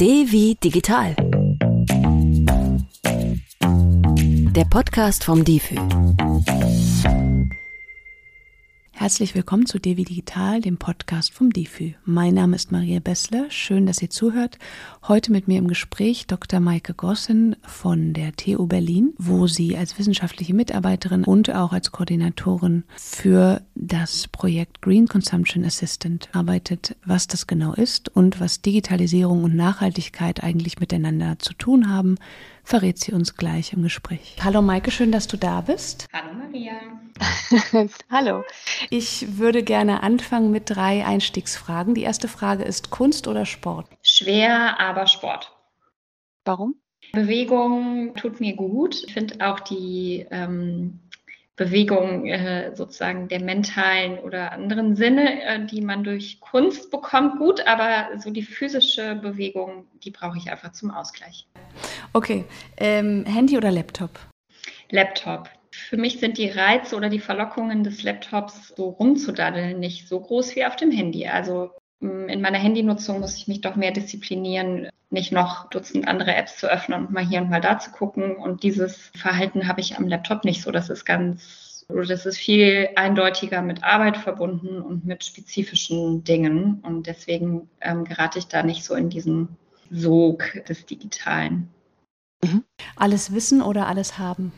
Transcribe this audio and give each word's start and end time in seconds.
D 0.00 0.30
wie 0.30 0.54
digital. 0.54 1.16
Der 4.54 4.64
Podcast 4.70 5.24
vom 5.24 5.44
DIFÜ. 5.44 5.74
Herzlich 8.98 9.36
willkommen 9.36 9.64
zu 9.64 9.78
Devi 9.78 10.02
Digital, 10.02 10.60
dem 10.60 10.76
Podcast 10.76 11.32
vom 11.32 11.50
DIFÜ. 11.50 11.92
Mein 12.04 12.34
Name 12.34 12.56
ist 12.56 12.72
Maria 12.72 12.98
Bessler. 12.98 13.48
Schön, 13.48 13.86
dass 13.86 14.02
ihr 14.02 14.10
zuhört. 14.10 14.58
Heute 15.06 15.30
mit 15.30 15.46
mir 15.46 15.58
im 15.58 15.68
Gespräch 15.68 16.26
Dr. 16.26 16.58
Maike 16.58 16.94
Gossen 16.94 17.54
von 17.62 18.12
der 18.12 18.32
TU 18.32 18.66
Berlin, 18.66 19.14
wo 19.16 19.46
sie 19.46 19.76
als 19.76 20.00
wissenschaftliche 20.00 20.52
Mitarbeiterin 20.52 21.22
und 21.22 21.54
auch 21.54 21.72
als 21.72 21.92
Koordinatorin 21.92 22.82
für 22.96 23.62
das 23.76 24.26
Projekt 24.26 24.82
Green 24.82 25.06
Consumption 25.06 25.64
Assistant 25.64 26.28
arbeitet, 26.32 26.96
was 27.04 27.28
das 27.28 27.46
genau 27.46 27.74
ist 27.74 28.08
und 28.08 28.40
was 28.40 28.62
Digitalisierung 28.62 29.44
und 29.44 29.54
Nachhaltigkeit 29.54 30.42
eigentlich 30.42 30.80
miteinander 30.80 31.38
zu 31.38 31.54
tun 31.54 31.88
haben, 31.88 32.16
verrät 32.68 32.98
sie 32.98 33.12
uns 33.12 33.34
gleich 33.34 33.72
im 33.72 33.82
Gespräch. 33.82 34.36
Hallo 34.44 34.60
Maike, 34.60 34.90
schön, 34.90 35.10
dass 35.10 35.26
du 35.26 35.38
da 35.38 35.62
bist. 35.62 36.06
Hallo 36.12 36.34
Maria. 36.34 36.74
Hallo. 38.10 38.44
Ich 38.90 39.38
würde 39.38 39.62
gerne 39.62 40.02
anfangen 40.02 40.50
mit 40.50 40.64
drei 40.66 41.06
Einstiegsfragen. 41.06 41.94
Die 41.94 42.02
erste 42.02 42.28
Frage 42.28 42.64
ist 42.64 42.90
Kunst 42.90 43.26
oder 43.26 43.46
Sport? 43.46 43.86
Schwer, 44.02 44.78
aber 44.78 45.06
Sport. 45.06 45.50
Warum? 46.44 46.74
Bewegung 47.14 48.14
tut 48.16 48.38
mir 48.38 48.54
gut. 48.54 49.02
Ich 49.06 49.14
finde 49.14 49.48
auch 49.48 49.60
die 49.60 50.26
ähm, 50.30 51.00
Bewegung 51.56 52.26
äh, 52.26 52.76
sozusagen 52.76 53.28
der 53.28 53.42
mentalen 53.42 54.18
oder 54.18 54.52
anderen 54.52 54.94
Sinne, 54.94 55.42
äh, 55.42 55.64
die 55.64 55.80
man 55.80 56.04
durch 56.04 56.38
Kunst 56.40 56.90
bekommt, 56.90 57.38
gut, 57.38 57.66
aber 57.66 58.18
so 58.18 58.30
die 58.30 58.42
physische 58.42 59.14
Bewegung, 59.14 59.86
die 60.04 60.10
brauche 60.10 60.36
ich 60.36 60.50
einfach 60.50 60.72
zum 60.72 60.90
Ausgleich. 60.90 61.46
Okay, 62.12 62.44
ähm, 62.78 63.24
Handy 63.26 63.56
oder 63.56 63.70
Laptop? 63.70 64.10
Laptop. 64.90 65.48
Für 65.70 65.96
mich 65.96 66.18
sind 66.18 66.38
die 66.38 66.48
Reize 66.48 66.96
oder 66.96 67.08
die 67.08 67.20
Verlockungen 67.20 67.84
des 67.84 68.02
Laptops 68.02 68.74
so 68.76 68.88
rumzudaddeln 68.88 69.78
nicht 69.78 70.08
so 70.08 70.20
groß 70.20 70.56
wie 70.56 70.64
auf 70.64 70.76
dem 70.76 70.90
Handy. 70.90 71.26
Also 71.26 71.70
mm, 72.00 72.28
in 72.28 72.40
meiner 72.40 72.58
Handynutzung 72.58 73.20
muss 73.20 73.36
ich 73.36 73.48
mich 73.48 73.60
doch 73.60 73.76
mehr 73.76 73.92
disziplinieren, 73.92 74.88
nicht 75.10 75.32
noch 75.32 75.70
Dutzend 75.70 76.08
andere 76.08 76.34
Apps 76.34 76.58
zu 76.58 76.70
öffnen 76.70 77.06
und 77.06 77.12
mal 77.12 77.26
hier 77.26 77.40
und 77.40 77.50
mal 77.50 77.60
da 77.60 77.78
zu 77.78 77.90
gucken. 77.90 78.36
Und 78.36 78.62
dieses 78.62 79.10
Verhalten 79.14 79.68
habe 79.68 79.80
ich 79.80 79.96
am 79.96 80.08
Laptop 80.08 80.44
nicht 80.44 80.62
so. 80.62 80.70
Das 80.70 80.90
ist 80.90 81.04
ganz, 81.04 81.86
das 81.88 82.26
ist 82.26 82.38
viel 82.38 82.88
eindeutiger 82.96 83.62
mit 83.62 83.84
Arbeit 83.84 84.16
verbunden 84.16 84.80
und 84.80 85.06
mit 85.06 85.24
spezifischen 85.24 86.24
Dingen. 86.24 86.80
Und 86.82 87.06
deswegen 87.06 87.68
ähm, 87.80 88.04
gerate 88.04 88.38
ich 88.38 88.48
da 88.48 88.62
nicht 88.62 88.84
so 88.84 88.94
in 88.94 89.10
diesen 89.10 89.56
Sog 89.90 90.44
des 90.68 90.84
Digitalen. 90.86 91.70
Mhm. 92.42 92.64
Alles 92.96 93.34
wissen 93.34 93.62
oder 93.62 93.86
alles 93.86 94.18
haben? 94.18 94.52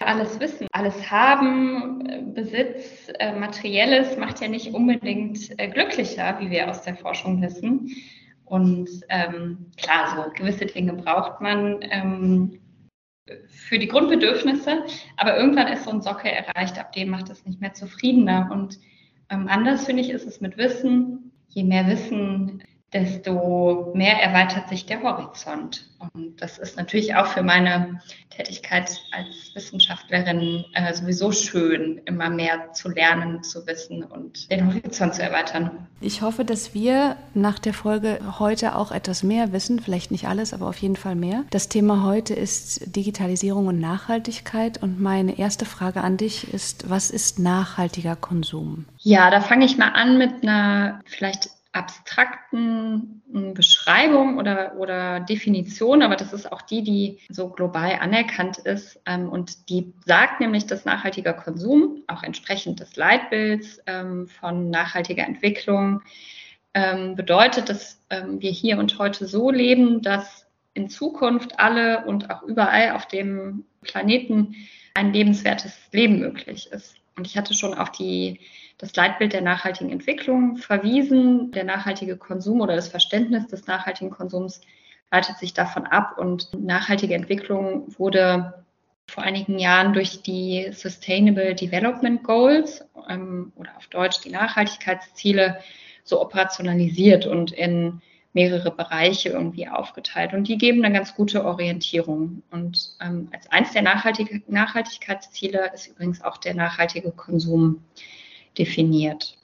Alles 0.00 0.38
wissen, 0.38 0.68
alles 0.72 1.10
haben, 1.10 2.32
Besitz, 2.32 3.08
äh, 3.18 3.36
materielles 3.36 4.16
macht 4.16 4.40
ja 4.40 4.46
nicht 4.46 4.72
unbedingt 4.72 5.58
äh, 5.58 5.68
glücklicher, 5.68 6.38
wie 6.40 6.50
wir 6.50 6.70
aus 6.70 6.82
der 6.82 6.96
Forschung 6.96 7.42
wissen. 7.42 7.90
Und 8.44 8.88
ähm, 9.08 9.66
klar, 9.76 10.14
so 10.14 10.32
gewisse 10.32 10.66
Dinge 10.66 10.94
braucht 10.94 11.40
man 11.40 11.80
ähm, 11.82 12.60
für 13.48 13.78
die 13.78 13.88
Grundbedürfnisse, 13.88 14.84
aber 15.16 15.36
irgendwann 15.36 15.68
ist 15.68 15.84
so 15.84 15.90
ein 15.90 16.00
Sockel 16.00 16.30
erreicht, 16.30 16.78
ab 16.78 16.92
dem 16.92 17.10
macht 17.10 17.28
es 17.28 17.44
nicht 17.44 17.60
mehr 17.60 17.74
zufriedener. 17.74 18.48
Und 18.52 18.78
ähm, 19.30 19.48
anders 19.48 19.84
finde 19.84 20.02
ich, 20.02 20.10
ist 20.10 20.26
es 20.26 20.40
mit 20.40 20.56
Wissen. 20.56 21.32
Je 21.48 21.64
mehr 21.64 21.86
Wissen, 21.88 22.62
desto 22.92 23.92
mehr 23.94 24.22
erweitert 24.22 24.68
sich 24.68 24.86
der 24.86 25.02
Horizont. 25.02 25.88
Und 26.14 26.40
das 26.40 26.58
ist 26.58 26.76
natürlich 26.76 27.16
auch 27.16 27.26
für 27.26 27.42
meine 27.42 28.00
Tätigkeit 28.30 28.88
als 29.10 29.50
Wissenschaftlerin 29.54 30.64
äh, 30.72 30.94
sowieso 30.94 31.32
schön, 31.32 32.00
immer 32.04 32.30
mehr 32.30 32.72
zu 32.72 32.88
lernen, 32.88 33.42
zu 33.42 33.66
wissen 33.66 34.04
und 34.04 34.50
den 34.50 34.66
Horizont 34.66 35.14
zu 35.14 35.22
erweitern. 35.22 35.88
Ich 36.00 36.22
hoffe, 36.22 36.44
dass 36.44 36.72
wir 36.72 37.16
nach 37.34 37.58
der 37.58 37.74
Folge 37.74 38.20
heute 38.38 38.76
auch 38.76 38.92
etwas 38.92 39.24
mehr 39.24 39.52
wissen, 39.52 39.80
vielleicht 39.80 40.12
nicht 40.12 40.28
alles, 40.28 40.54
aber 40.54 40.68
auf 40.68 40.78
jeden 40.78 40.96
Fall 40.96 41.16
mehr. 41.16 41.44
Das 41.50 41.68
Thema 41.68 42.04
heute 42.04 42.32
ist 42.32 42.94
Digitalisierung 42.94 43.66
und 43.66 43.80
Nachhaltigkeit. 43.80 44.80
Und 44.80 45.00
meine 45.00 45.38
erste 45.38 45.64
Frage 45.64 46.02
an 46.02 46.16
dich 46.16 46.54
ist, 46.54 46.88
was 46.88 47.10
ist 47.10 47.40
nachhaltiger 47.40 48.14
Konsum? 48.14 48.84
Ja, 48.98 49.30
da 49.30 49.40
fange 49.40 49.64
ich 49.64 49.76
mal 49.78 49.90
an 49.90 50.16
mit 50.16 50.42
einer 50.42 51.00
vielleicht 51.06 51.57
abstrakten 51.78 53.22
hm, 53.32 53.54
Beschreibung 53.54 54.36
oder, 54.36 54.74
oder 54.76 55.20
Definition, 55.20 56.02
aber 56.02 56.16
das 56.16 56.32
ist 56.32 56.50
auch 56.50 56.60
die, 56.60 56.82
die 56.82 57.18
so 57.30 57.48
global 57.50 57.98
anerkannt 58.00 58.58
ist. 58.58 59.00
Ähm, 59.06 59.28
und 59.28 59.70
die 59.70 59.92
sagt 60.04 60.40
nämlich, 60.40 60.66
dass 60.66 60.84
nachhaltiger 60.84 61.32
Konsum, 61.32 62.02
auch 62.08 62.24
entsprechend 62.24 62.80
des 62.80 62.96
Leitbilds 62.96 63.80
ähm, 63.86 64.26
von 64.26 64.70
nachhaltiger 64.70 65.24
Entwicklung, 65.24 66.02
ähm, 66.74 67.14
bedeutet, 67.14 67.68
dass 67.68 68.02
ähm, 68.10 68.40
wir 68.40 68.50
hier 68.50 68.78
und 68.78 68.98
heute 68.98 69.26
so 69.26 69.50
leben, 69.50 70.02
dass 70.02 70.46
in 70.74 70.90
Zukunft 70.90 71.58
alle 71.60 72.04
und 72.06 72.30
auch 72.30 72.42
überall 72.42 72.92
auf 72.92 73.06
dem 73.06 73.64
Planeten 73.82 74.56
ein 74.94 75.12
lebenswertes 75.12 75.78
Leben 75.92 76.18
möglich 76.18 76.70
ist. 76.72 76.96
Und 77.16 77.26
ich 77.26 77.36
hatte 77.36 77.54
schon 77.54 77.74
auf 77.74 77.92
die 77.92 78.40
das 78.78 78.94
Leitbild 78.94 79.32
der 79.32 79.42
nachhaltigen 79.42 79.90
Entwicklung 79.90 80.56
verwiesen. 80.56 81.50
Der 81.50 81.64
nachhaltige 81.64 82.16
Konsum 82.16 82.60
oder 82.60 82.76
das 82.76 82.88
Verständnis 82.88 83.48
des 83.48 83.66
nachhaltigen 83.66 84.10
Konsums 84.10 84.60
leitet 85.10 85.38
sich 85.38 85.52
davon 85.52 85.86
ab 85.86 86.16
und 86.18 86.50
nachhaltige 86.54 87.14
Entwicklung 87.14 87.86
wurde 87.98 88.64
vor 89.08 89.24
einigen 89.24 89.58
Jahren 89.58 89.94
durch 89.94 90.22
die 90.22 90.70
Sustainable 90.72 91.54
Development 91.54 92.22
Goals 92.22 92.84
ähm, 93.08 93.52
oder 93.56 93.70
auf 93.76 93.86
Deutsch 93.88 94.20
die 94.20 94.30
Nachhaltigkeitsziele 94.30 95.60
so 96.04 96.20
operationalisiert 96.20 97.26
und 97.26 97.52
in 97.52 98.00
mehrere 98.34 98.70
Bereiche 98.70 99.30
irgendwie 99.30 99.66
aufgeteilt. 99.66 100.34
Und 100.34 100.46
die 100.46 100.58
geben 100.58 100.84
eine 100.84 100.94
ganz 100.94 101.14
gute 101.14 101.44
Orientierung. 101.44 102.42
Und 102.50 102.96
ähm, 103.00 103.28
als 103.32 103.50
eins 103.50 103.72
der 103.72 103.82
Nachhaltig 103.82 104.48
Nachhaltigkeitsziele 104.48 105.70
ist 105.72 105.88
übrigens 105.88 106.22
auch 106.22 106.36
der 106.36 106.54
nachhaltige 106.54 107.10
Konsum 107.10 107.82
definiert. 108.58 109.38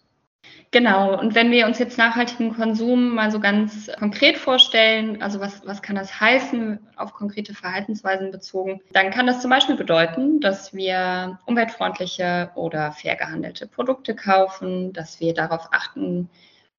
Genau, 0.75 1.17
und 1.21 1.37
wenn 1.37 1.53
wir 1.53 1.67
uns 1.67 1.79
jetzt 1.79 1.99
nachhaltigen 1.99 2.53
Konsum 2.53 3.15
mal 3.15 3.31
so 3.31 3.39
ganz 3.39 3.89
konkret 3.97 4.37
vorstellen, 4.37 5.23
also 5.23 5.39
was, 5.39 5.65
was 5.65 5.83
kann 5.83 5.95
das 5.95 6.19
heißen 6.19 6.81
auf 6.97 7.13
konkrete 7.13 7.55
Verhaltensweisen 7.55 8.33
bezogen, 8.33 8.81
dann 8.93 9.13
kann 9.13 9.29
das 9.29 9.41
zum 9.41 9.51
Beispiel 9.51 9.77
bedeuten, 9.77 10.41
dass 10.41 10.75
wir 10.75 11.39
umweltfreundliche 11.47 12.51
oder 12.57 12.91
fair 12.91 13.15
gehandelte 13.15 13.69
Produkte 13.69 14.17
kaufen, 14.17 14.93
dass 14.93 15.21
wir 15.21 15.33
darauf 15.33 15.69
achten, 15.71 16.29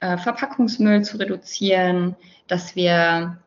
äh, 0.02 0.18
Verpackungsmüll 0.18 1.04
zu 1.04 1.16
reduzieren, 1.16 2.18
dass 2.48 2.76
wir 2.76 3.38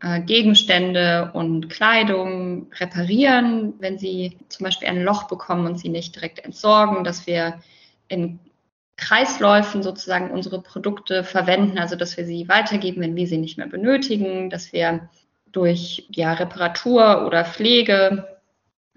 äh, 0.00 0.22
Gegenstände 0.22 1.32
und 1.34 1.68
Kleidung 1.68 2.72
reparieren, 2.80 3.74
wenn 3.78 3.98
sie 3.98 4.38
zum 4.48 4.64
Beispiel 4.64 4.88
ein 4.88 5.04
Loch 5.04 5.24
bekommen 5.24 5.66
und 5.66 5.78
sie 5.78 5.90
nicht 5.90 6.14
direkt 6.14 6.38
entsorgen, 6.38 7.04
dass 7.04 7.26
wir 7.26 7.60
in 8.08 8.40
Kreisläufen 8.96 9.82
sozusagen 9.82 10.30
unsere 10.30 10.62
Produkte 10.62 11.24
verwenden, 11.24 11.78
also 11.78 11.96
dass 11.96 12.16
wir 12.16 12.24
sie 12.24 12.48
weitergeben, 12.48 13.00
wenn 13.02 13.16
wir 13.16 13.26
sie 13.26 13.38
nicht 13.38 13.58
mehr 13.58 13.66
benötigen, 13.66 14.50
dass 14.50 14.72
wir 14.72 15.08
durch 15.50 16.06
ja, 16.10 16.32
Reparatur 16.32 17.26
oder 17.26 17.44
Pflege 17.44 18.38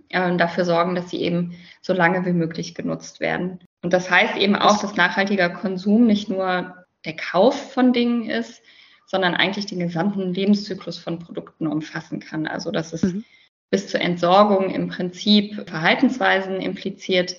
äh, 0.09 0.35
dafür 0.37 0.65
sorgen, 0.65 0.95
dass 0.95 1.09
sie 1.09 1.21
eben 1.21 1.55
so 1.81 1.93
lange 1.93 2.25
wie 2.25 2.33
möglich 2.33 2.75
genutzt 2.75 3.19
werden. 3.19 3.59
Und 3.81 3.93
das 3.93 4.09
heißt 4.09 4.37
eben 4.37 4.55
auch, 4.55 4.79
dass 4.81 4.95
nachhaltiger 4.95 5.49
Konsum 5.49 6.05
nicht 6.07 6.29
nur 6.29 6.85
der 7.03 7.15
Kauf 7.15 7.73
von 7.73 7.93
Dingen 7.93 8.29
ist, 8.29 8.61
sondern 9.05 9.35
eigentlich 9.35 9.67
den 9.67 9.79
gesamten 9.79 10.33
Lebenszyklus 10.33 10.97
von 10.97 11.19
Produkten 11.19 11.67
umfassen 11.67 12.19
kann. 12.19 12.47
Also 12.47 12.71
dass 12.71 12.93
es 12.93 13.03
mhm. 13.03 13.23
bis 13.69 13.87
zur 13.87 14.01
Entsorgung 14.01 14.71
im 14.71 14.87
Prinzip 14.87 15.67
Verhaltensweisen 15.69 16.61
impliziert, 16.61 17.35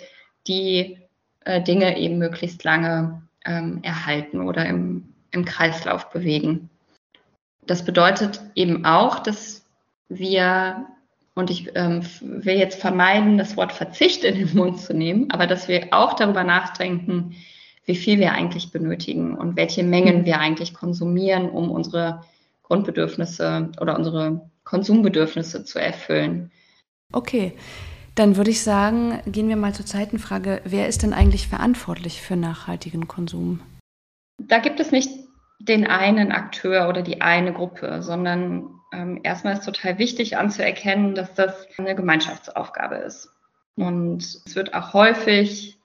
die 0.47 0.99
äh, 1.47 1.63
Dinge 1.63 1.97
eben 1.97 2.19
möglichst 2.19 2.65
lange 2.65 3.23
ähm, 3.45 3.79
erhalten 3.83 4.41
oder 4.41 4.67
im, 4.67 5.15
im 5.31 5.45
Kreislauf 5.45 6.11
bewegen. 6.11 6.69
Das 7.67 7.85
bedeutet 7.85 8.41
eben 8.55 8.85
auch, 8.85 9.21
dass 9.21 9.65
wir, 10.09 10.87
und 11.35 11.51
ich 11.51 11.71
ähm, 11.77 12.03
will 12.21 12.57
jetzt 12.57 12.81
vermeiden, 12.81 13.39
das 13.39 13.57
Wort 13.57 13.73
Verzicht 13.73 14.25
in 14.25 14.35
den 14.35 14.57
Mund 14.57 14.81
zu 14.81 14.93
nehmen, 14.93 15.31
aber 15.31 15.47
dass 15.47 15.69
wir 15.69 15.89
auch 15.93 16.15
darüber 16.15 16.43
nachdenken, 16.43 17.37
wie 17.85 17.97
viel 17.97 18.19
wir 18.19 18.33
eigentlich 18.33 18.73
benötigen 18.73 19.37
und 19.37 19.57
welche 19.57 19.85
Mengen 19.85 20.25
wir 20.25 20.41
eigentlich 20.41 20.75
konsumieren, 20.75 21.49
um 21.49 21.71
unsere 21.71 22.25
Grundbedürfnisse 22.65 23.71
oder 23.81 23.97
unsere 23.97 24.51
Konsumbedürfnisse 24.65 25.65
zu 25.65 25.79
erfüllen. 25.79 26.51
Okay, 27.13 27.53
dann 28.17 28.37
würde 28.37 28.51
ich 28.51 28.63
sagen, 28.63 29.21
gehen 29.27 29.49
wir 29.49 29.57
mal 29.57 29.75
zur 29.75 29.87
Zeitenfrage. 29.87 30.63
Wer 30.65 30.89
ist 30.89 31.03
denn 31.03 31.13
eigentlich 31.13 31.49
verantwortlich 31.49 32.23
für 32.23 32.35
nachhaltigen 32.35 33.07
Konsum? 33.07 33.61
Da 34.39 34.59
gibt 34.59 34.81
es 34.81 34.91
nicht 34.91 35.11
den 35.59 35.87
einen 35.87 36.33
Akteur 36.33 36.89
oder 36.89 37.03
die 37.03 37.21
eine 37.21 37.53
Gruppe, 37.53 38.03
sondern 38.03 38.81
ähm, 38.93 39.21
erstmal 39.23 39.55
ist 39.55 39.65
total 39.65 39.99
wichtig 39.99 40.37
anzuerkennen, 40.37 41.15
dass 41.15 41.35
das 41.35 41.67
eine 41.79 41.95
Gemeinschaftsaufgabe 41.95 42.97
ist. 42.97 43.31
Und 43.77 44.23
es 44.23 44.57
wird 44.57 44.75
auch 44.75 44.95
häufig 44.95 45.79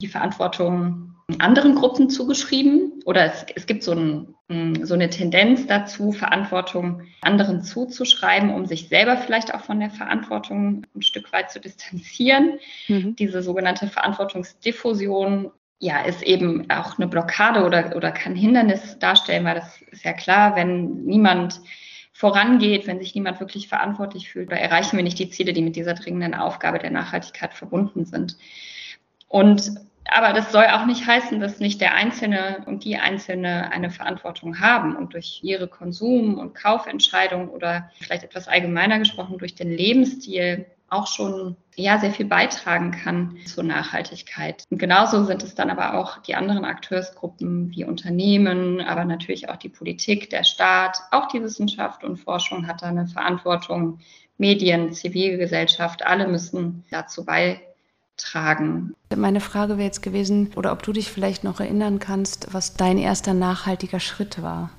die 0.00 0.08
Verantwortung 0.08 1.16
anderen 1.40 1.74
Gruppen 1.74 2.10
zugeschrieben 2.10 3.02
oder 3.04 3.24
es, 3.26 3.46
es 3.54 3.66
gibt 3.66 3.82
so, 3.82 3.92
ein, 3.92 4.84
so, 4.84 4.94
eine 4.94 5.10
Tendenz 5.10 5.66
dazu, 5.66 6.12
Verantwortung 6.12 7.02
anderen 7.20 7.62
zuzuschreiben, 7.62 8.50
um 8.50 8.66
sich 8.66 8.88
selber 8.88 9.16
vielleicht 9.16 9.54
auch 9.54 9.62
von 9.62 9.80
der 9.80 9.90
Verantwortung 9.90 10.86
ein 10.94 11.02
Stück 11.02 11.32
weit 11.32 11.50
zu 11.50 11.60
distanzieren. 11.60 12.58
Mhm. 12.88 13.16
Diese 13.16 13.42
sogenannte 13.42 13.86
Verantwortungsdiffusion 13.86 15.50
ja, 15.78 16.00
ist 16.02 16.22
eben 16.22 16.70
auch 16.70 16.98
eine 16.98 17.08
Blockade 17.08 17.64
oder, 17.64 17.96
oder 17.96 18.12
kann 18.12 18.36
Hindernis 18.36 18.98
darstellen, 19.00 19.44
weil 19.44 19.56
das 19.56 19.82
ist 19.90 20.04
ja 20.04 20.12
klar, 20.12 20.54
wenn 20.54 21.04
niemand 21.04 21.60
vorangeht, 22.12 22.86
wenn 22.86 23.00
sich 23.00 23.16
niemand 23.16 23.40
wirklich 23.40 23.66
verantwortlich 23.66 24.30
fühlt, 24.30 24.52
da 24.52 24.56
erreichen 24.56 24.96
wir 24.96 25.02
nicht 25.02 25.18
die 25.18 25.30
Ziele, 25.30 25.52
die 25.52 25.62
mit 25.62 25.74
dieser 25.74 25.94
dringenden 25.94 26.34
Aufgabe 26.34 26.78
der 26.78 26.92
Nachhaltigkeit 26.92 27.52
verbunden 27.52 28.04
sind. 28.04 28.36
Und 29.26 29.72
aber 30.08 30.32
das 30.32 30.52
soll 30.52 30.66
auch 30.66 30.86
nicht 30.86 31.06
heißen, 31.06 31.40
dass 31.40 31.60
nicht 31.60 31.80
der 31.80 31.94
Einzelne 31.94 32.62
und 32.66 32.84
die 32.84 32.96
Einzelne 32.96 33.70
eine 33.70 33.90
Verantwortung 33.90 34.60
haben 34.60 34.96
und 34.96 35.14
durch 35.14 35.40
ihre 35.42 35.68
Konsum- 35.68 36.38
und 36.38 36.54
Kaufentscheidung 36.54 37.48
oder 37.48 37.90
vielleicht 38.00 38.24
etwas 38.24 38.48
allgemeiner 38.48 38.98
gesprochen 38.98 39.38
durch 39.38 39.54
den 39.54 39.70
Lebensstil 39.70 40.66
auch 40.88 41.06
schon 41.06 41.56
ja 41.74 41.98
sehr 41.98 42.12
viel 42.12 42.26
beitragen 42.26 42.90
kann 42.90 43.38
zur 43.46 43.64
Nachhaltigkeit. 43.64 44.64
Und 44.70 44.76
genauso 44.76 45.24
sind 45.24 45.42
es 45.42 45.54
dann 45.54 45.70
aber 45.70 45.94
auch 45.94 46.18
die 46.18 46.34
anderen 46.34 46.66
Akteursgruppen 46.66 47.70
wie 47.70 47.84
Unternehmen, 47.84 48.82
aber 48.82 49.06
natürlich 49.06 49.48
auch 49.48 49.56
die 49.56 49.70
Politik, 49.70 50.28
der 50.28 50.44
Staat, 50.44 50.98
auch 51.10 51.28
die 51.28 51.42
Wissenschaft 51.42 52.04
und 52.04 52.18
Forschung 52.18 52.66
hat 52.66 52.82
da 52.82 52.88
eine 52.88 53.06
Verantwortung. 53.06 54.00
Medien, 54.38 54.92
Zivilgesellschaft, 54.92 56.04
alle 56.04 56.26
müssen 56.26 56.84
dazu 56.90 57.24
beitragen. 57.24 57.71
Meine 59.14 59.40
Frage 59.40 59.78
wäre 59.78 59.86
jetzt 59.86 60.02
gewesen, 60.02 60.50
oder 60.56 60.72
ob 60.72 60.82
du 60.82 60.92
dich 60.92 61.10
vielleicht 61.10 61.44
noch 61.44 61.60
erinnern 61.60 61.98
kannst, 61.98 62.52
was 62.52 62.74
dein 62.74 62.98
erster 62.98 63.34
nachhaltiger 63.34 64.00
Schritt 64.00 64.42
war. 64.42 64.70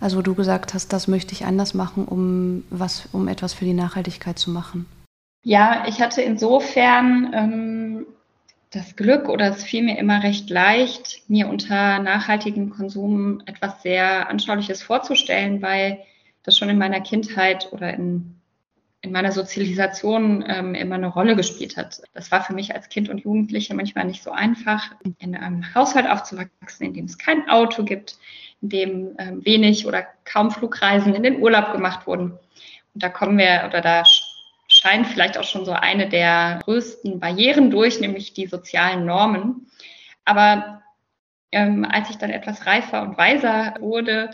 Also 0.00 0.18
wo 0.18 0.22
du 0.22 0.34
gesagt 0.34 0.74
hast, 0.74 0.92
das 0.92 1.06
möchte 1.06 1.32
ich 1.32 1.44
anders 1.44 1.74
machen, 1.74 2.06
um 2.06 2.64
was, 2.70 3.08
um 3.12 3.28
etwas 3.28 3.54
für 3.54 3.64
die 3.64 3.72
Nachhaltigkeit 3.72 4.38
zu 4.38 4.50
machen. 4.50 4.86
Ja, 5.44 5.84
ich 5.86 6.00
hatte 6.00 6.22
insofern 6.22 7.32
ähm, 7.34 8.06
das 8.70 8.96
Glück 8.96 9.28
oder 9.28 9.50
es 9.50 9.62
fiel 9.62 9.84
mir 9.84 9.98
immer 9.98 10.22
recht 10.22 10.50
leicht, 10.50 11.22
mir 11.28 11.48
unter 11.48 11.98
nachhaltigem 11.98 12.70
Konsum 12.70 13.42
etwas 13.46 13.82
sehr 13.82 14.28
Anschauliches 14.28 14.82
vorzustellen, 14.82 15.62
weil 15.62 16.00
das 16.42 16.58
schon 16.58 16.68
in 16.68 16.78
meiner 16.78 17.00
Kindheit 17.00 17.72
oder 17.72 17.92
in, 17.92 18.34
in 19.02 19.10
meiner 19.10 19.32
Sozialisation 19.32 20.44
ähm, 20.46 20.74
immer 20.76 20.94
eine 20.94 21.08
Rolle 21.08 21.34
gespielt 21.34 21.76
hat. 21.76 22.02
Das 22.14 22.30
war 22.30 22.42
für 22.44 22.54
mich 22.54 22.72
als 22.72 22.88
Kind 22.88 23.08
und 23.08 23.18
Jugendliche 23.18 23.74
manchmal 23.74 24.04
nicht 24.04 24.22
so 24.22 24.30
einfach, 24.30 24.92
in 25.18 25.36
einem 25.36 25.74
Haushalt 25.74 26.08
aufzuwachsen, 26.08 26.86
in 26.86 26.94
dem 26.94 27.04
es 27.06 27.18
kein 27.18 27.48
Auto 27.50 27.82
gibt, 27.82 28.16
in 28.62 28.68
dem 28.68 29.16
ähm, 29.18 29.44
wenig 29.44 29.86
oder 29.86 30.06
kaum 30.24 30.52
Flugreisen 30.52 31.14
in 31.16 31.24
den 31.24 31.42
Urlaub 31.42 31.72
gemacht 31.72 32.06
wurden. 32.06 32.38
Und 32.94 33.02
da 33.02 33.08
kommen 33.08 33.38
wir 33.38 33.64
oder 33.66 33.80
da 33.80 34.04
scheint 34.68 35.08
vielleicht 35.08 35.36
auch 35.36 35.44
schon 35.44 35.64
so 35.64 35.72
eine 35.72 36.08
der 36.08 36.60
größten 36.64 37.18
Barrieren 37.18 37.72
durch, 37.72 37.98
nämlich 38.00 38.34
die 38.34 38.46
sozialen 38.46 39.04
Normen. 39.04 39.66
Aber 40.24 40.82
ähm, 41.50 41.84
als 41.84 42.08
ich 42.08 42.18
dann 42.18 42.30
etwas 42.30 42.66
reifer 42.66 43.02
und 43.02 43.18
weiser 43.18 43.74
wurde, 43.80 44.30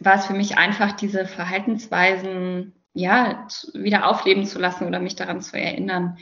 war 0.00 0.14
es 0.14 0.26
für 0.26 0.32
mich 0.32 0.56
einfach, 0.56 0.92
diese 0.92 1.26
Verhaltensweisen 1.26 2.72
ja 2.94 3.46
wieder 3.74 4.08
aufleben 4.08 4.46
zu 4.46 4.58
lassen 4.58 4.86
oder 4.86 5.00
mich 5.00 5.16
daran 5.16 5.40
zu 5.40 5.58
erinnern. 5.58 6.18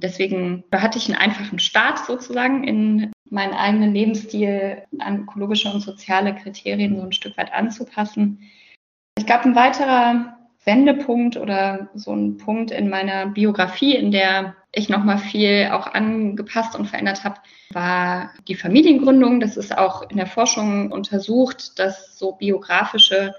Deswegen 0.00 0.64
hatte 0.72 0.98
ich 0.98 1.08
einen 1.08 1.18
einfachen 1.18 1.58
Start 1.58 2.00
sozusagen 2.00 2.64
in 2.64 3.12
meinen 3.30 3.54
eigenen 3.54 3.94
Lebensstil 3.94 4.82
an 4.98 5.22
ökologische 5.22 5.72
und 5.72 5.80
soziale 5.80 6.34
Kriterien 6.34 6.96
so 6.96 7.02
ein 7.02 7.12
Stück 7.12 7.36
weit 7.36 7.52
anzupassen. 7.52 8.42
Ich 9.18 9.26
glaube, 9.26 9.44
ein 9.44 9.54
weiterer 9.54 10.36
Wendepunkt 10.64 11.36
oder 11.36 11.88
so 11.94 12.12
ein 12.12 12.36
Punkt 12.36 12.70
in 12.72 12.90
meiner 12.90 13.26
Biografie, 13.26 13.94
in 13.94 14.10
der 14.10 14.56
ich 14.72 14.88
nochmal 14.88 15.18
viel 15.18 15.70
auch 15.72 15.86
angepasst 15.86 16.76
und 16.76 16.86
verändert 16.86 17.24
habe, 17.24 17.40
war 17.72 18.32
die 18.48 18.56
Familiengründung. 18.56 19.40
Das 19.40 19.56
ist 19.56 19.76
auch 19.76 20.10
in 20.10 20.18
der 20.18 20.26
Forschung 20.26 20.92
untersucht, 20.92 21.78
dass 21.78 22.18
so 22.18 22.32
biografische 22.32 23.34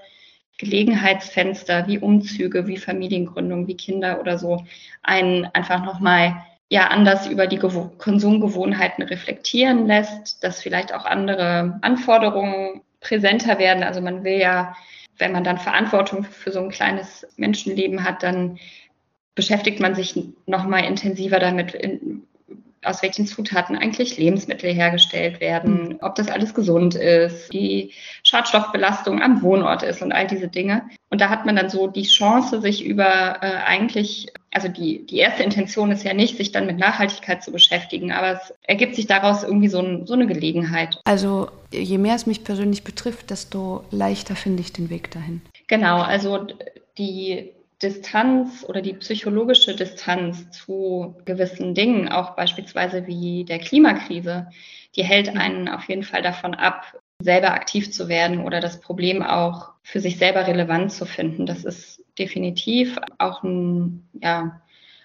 Gelegenheitsfenster 0.58 1.86
wie 1.86 1.98
Umzüge, 1.98 2.66
wie 2.66 2.76
Familiengründung, 2.76 3.66
wie 3.66 3.76
Kinder 3.76 4.20
oder 4.20 4.38
so 4.38 4.64
einen 5.02 5.46
einfach 5.46 5.84
nochmal 5.84 6.44
ja 6.68 6.88
anders 6.88 7.26
über 7.26 7.46
die 7.46 7.58
Gew 7.58 7.90
Konsumgewohnheiten 7.96 9.04
reflektieren 9.04 9.86
lässt, 9.86 10.44
dass 10.44 10.60
vielleicht 10.60 10.92
auch 10.92 11.06
andere 11.06 11.78
Anforderungen 11.80 12.82
präsenter 13.00 13.58
werden. 13.58 13.82
Also 13.82 14.00
man 14.00 14.24
will 14.24 14.38
ja 14.38 14.74
wenn 15.18 15.32
man 15.32 15.44
dann 15.44 15.58
Verantwortung 15.58 16.24
für 16.24 16.52
so 16.52 16.60
ein 16.60 16.70
kleines 16.70 17.26
Menschenleben 17.36 18.04
hat, 18.04 18.22
dann 18.22 18.58
beschäftigt 19.34 19.80
man 19.80 19.94
sich 19.94 20.18
noch 20.46 20.64
mal 20.64 20.84
intensiver 20.84 21.38
damit, 21.38 21.74
in, 21.74 22.26
aus 22.84 23.02
welchen 23.02 23.26
Zutaten 23.26 23.76
eigentlich 23.76 24.16
Lebensmittel 24.18 24.72
hergestellt 24.72 25.40
werden, 25.40 25.90
hm. 25.90 25.98
ob 26.00 26.14
das 26.14 26.28
alles 26.28 26.54
gesund 26.54 26.94
ist, 26.94 27.52
die 27.52 27.92
Schadstoffbelastung 28.22 29.20
am 29.22 29.42
Wohnort 29.42 29.82
ist 29.82 30.02
und 30.02 30.12
all 30.12 30.26
diese 30.26 30.48
Dinge. 30.48 30.82
Und 31.10 31.20
da 31.20 31.28
hat 31.28 31.46
man 31.46 31.56
dann 31.56 31.70
so 31.70 31.86
die 31.86 32.02
Chance, 32.02 32.60
sich 32.60 32.84
über 32.84 33.38
äh, 33.42 33.56
eigentlich, 33.66 34.28
also 34.52 34.68
die, 34.68 35.06
die 35.06 35.18
erste 35.18 35.42
Intention 35.42 35.90
ist 35.90 36.04
ja 36.04 36.14
nicht, 36.14 36.36
sich 36.36 36.52
dann 36.52 36.66
mit 36.66 36.78
Nachhaltigkeit 36.78 37.42
zu 37.42 37.50
beschäftigen, 37.50 38.12
aber 38.12 38.32
es 38.32 38.54
ergibt 38.62 38.94
sich 38.94 39.06
daraus 39.06 39.42
irgendwie 39.42 39.68
so, 39.68 39.80
ein, 39.80 40.06
so 40.06 40.14
eine 40.14 40.26
Gelegenheit. 40.26 41.00
Also 41.04 41.48
je 41.72 41.98
mehr 41.98 42.14
es 42.14 42.26
mich 42.26 42.44
persönlich 42.44 42.84
betrifft, 42.84 43.30
desto 43.30 43.84
leichter 43.90 44.36
finde 44.36 44.60
ich 44.60 44.72
den 44.72 44.90
Weg 44.90 45.10
dahin. 45.10 45.40
Genau, 45.66 46.00
also 46.00 46.46
die 46.98 47.52
Distanz 47.82 48.64
oder 48.68 48.82
die 48.82 48.94
psychologische 48.94 49.76
Distanz 49.76 50.50
zu 50.50 51.16
gewissen 51.24 51.74
Dingen, 51.74 52.08
auch 52.08 52.34
beispielsweise 52.34 53.06
wie 53.06 53.44
der 53.44 53.60
Klimakrise, 53.60 54.48
die 54.96 55.04
hält 55.04 55.32
mhm. 55.32 55.40
einen 55.40 55.68
auf 55.68 55.88
jeden 55.88 56.02
Fall 56.02 56.22
davon 56.22 56.54
ab, 56.54 56.98
selber 57.20 57.52
aktiv 57.52 57.90
zu 57.90 58.08
werden 58.08 58.44
oder 58.44 58.60
das 58.60 58.80
Problem 58.80 59.22
auch 59.22 59.70
für 59.82 60.00
sich 60.00 60.18
selber 60.18 60.46
relevant 60.46 60.92
zu 60.92 61.04
finden. 61.06 61.46
Das 61.46 61.64
ist 61.64 62.04
definitiv 62.18 62.98
auch 63.18 63.42
ein, 63.42 64.08
ja, 64.12 64.60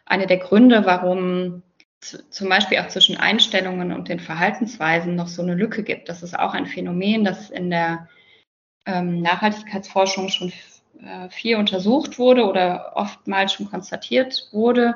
eine 0.06 0.28
der 0.28 0.38
Gründe, 0.38 0.86
warum 0.86 1.64
zum 2.02 2.50
Beispiel 2.50 2.80
auch 2.80 2.90
zwischen 2.90 3.18
Einstellungen 3.18 3.94
und 3.94 4.10
den 4.10 4.20
Verhaltensweisen 4.20 5.16
noch 5.16 5.28
so 5.28 5.42
eine 5.42 5.56
Lücke 5.56 5.84
gibt. 5.84 6.10
Das 6.10 6.22
ist 6.22 6.38
auch 6.38 6.54
ein 6.54 6.66
Phänomen, 6.66 7.24
das 7.24 7.50
in 7.50 7.70
der 7.70 8.10
ähm, 8.86 9.22
Nachhaltigkeitsforschung 9.22 10.30
schon 10.30 10.52
äh, 11.02 11.30
viel 11.30 11.58
untersucht 11.58 12.20
wurde 12.20 12.46
oder 12.46 12.94
oftmals 12.96 13.54
schon 13.54 13.70
konstatiert 13.70 14.48
wurde, 14.52 14.96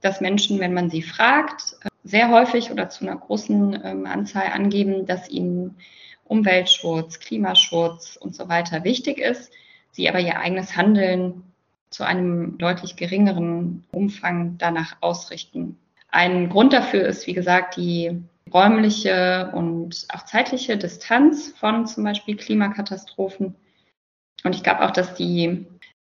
dass 0.00 0.20
Menschen, 0.20 0.60
wenn 0.60 0.74
man 0.74 0.90
sie 0.90 1.02
fragt, 1.02 1.76
äh, 1.84 1.88
sehr 2.04 2.30
häufig 2.30 2.70
oder 2.70 2.88
zu 2.88 3.04
einer 3.04 3.16
großen 3.16 3.80
ähm, 3.84 4.06
Anzahl 4.06 4.48
angeben, 4.52 5.06
dass 5.06 5.28
ihnen 5.28 5.76
Umweltschutz, 6.24 7.20
Klimaschutz 7.20 8.16
und 8.16 8.34
so 8.34 8.48
weiter 8.48 8.84
wichtig 8.84 9.18
ist, 9.18 9.52
sie 9.90 10.08
aber 10.08 10.20
ihr 10.20 10.38
eigenes 10.38 10.76
Handeln 10.76 11.44
zu 11.90 12.04
einem 12.04 12.56
deutlich 12.58 12.96
geringeren 12.96 13.84
Umfang 13.92 14.56
danach 14.58 14.96
ausrichten. 15.00 15.78
Ein 16.10 16.48
Grund 16.48 16.72
dafür 16.72 17.06
ist, 17.06 17.26
wie 17.26 17.34
gesagt, 17.34 17.76
die 17.76 18.22
räumliche 18.52 19.50
und 19.54 20.06
auch 20.12 20.24
zeitliche 20.24 20.76
Distanz 20.76 21.54
von 21.56 21.86
zum 21.86 22.04
Beispiel 22.04 22.36
Klimakatastrophen 22.36 23.54
und 24.44 24.54
ich 24.54 24.62
glaube 24.62 24.82
auch, 24.82 24.90
dass 24.90 25.14
die, 25.14 25.66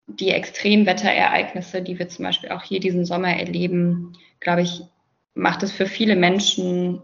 die 0.08 0.32
Extremwetterereignisse, 0.32 1.82
die 1.82 2.00
wir 2.00 2.10
zum 2.10 2.26
Beispiel 2.26 2.50
auch 2.50 2.64
hier 2.64 2.80
diesen 2.80 3.06
Sommer 3.06 3.36
erleben, 3.36 4.14
glaube 4.40 4.62
ich, 4.62 4.82
macht 5.36 5.64
es 5.64 5.72
für 5.72 5.86
viele 5.86 6.16
Menschen 6.16 7.02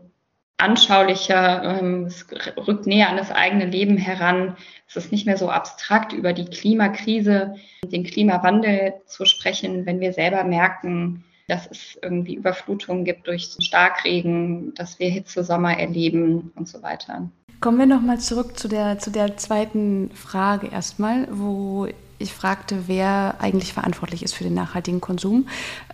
anschaulicher, 0.57 1.79
ähm, 1.79 2.05
es 2.05 2.27
rückt 2.57 2.85
näher 2.85 3.09
an 3.09 3.17
das 3.17 3.31
eigene 3.31 3.65
Leben 3.65 3.97
heran. 3.97 4.57
Es 4.87 4.97
ist 4.97 5.11
nicht 5.11 5.25
mehr 5.25 5.37
so 5.37 5.49
abstrakt 5.49 6.11
über 6.11 6.33
die 6.33 6.45
Klimakrise, 6.45 7.55
den 7.85 8.03
Klimawandel 8.03 8.95
zu 9.05 9.25
sprechen, 9.25 9.85
wenn 9.85 10.01
wir 10.01 10.13
selber 10.13 10.43
merken, 10.43 11.23
dass 11.49 11.67
es 11.69 11.99
irgendwie 12.01 12.35
Überflutungen 12.35 13.03
gibt 13.03 13.27
durch 13.27 13.55
Starkregen, 13.59 14.73
dass 14.75 14.99
wir 14.99 15.09
Hitzesommer 15.09 15.77
erleben 15.77 16.51
und 16.55 16.67
so 16.67 16.81
weiter. 16.81 17.29
Kommen 17.59 17.77
wir 17.77 17.85
nochmal 17.85 18.19
zurück 18.19 18.57
zu 18.57 18.69
der, 18.69 18.99
zu 18.99 19.11
der 19.11 19.35
zweiten 19.35 20.11
Frage 20.13 20.67
erstmal, 20.67 21.27
wo 21.29 21.87
ich 22.19 22.33
fragte, 22.33 22.83
wer 22.87 23.35
eigentlich 23.39 23.73
verantwortlich 23.73 24.23
ist 24.23 24.33
für 24.33 24.43
den 24.43 24.53
nachhaltigen 24.53 25.01
Konsum. 25.01 25.47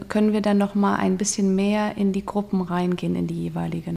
Können 0.10 0.34
wir 0.34 0.42
dann 0.42 0.58
nochmal 0.58 1.00
ein 1.00 1.18
bisschen 1.18 1.56
mehr 1.56 1.98
in 1.98 2.14
die 2.14 2.26
Gruppen 2.26 2.62
reingehen, 2.62 3.16
in 3.16 3.28
die 3.28 3.44
jeweiligen? 3.44 3.96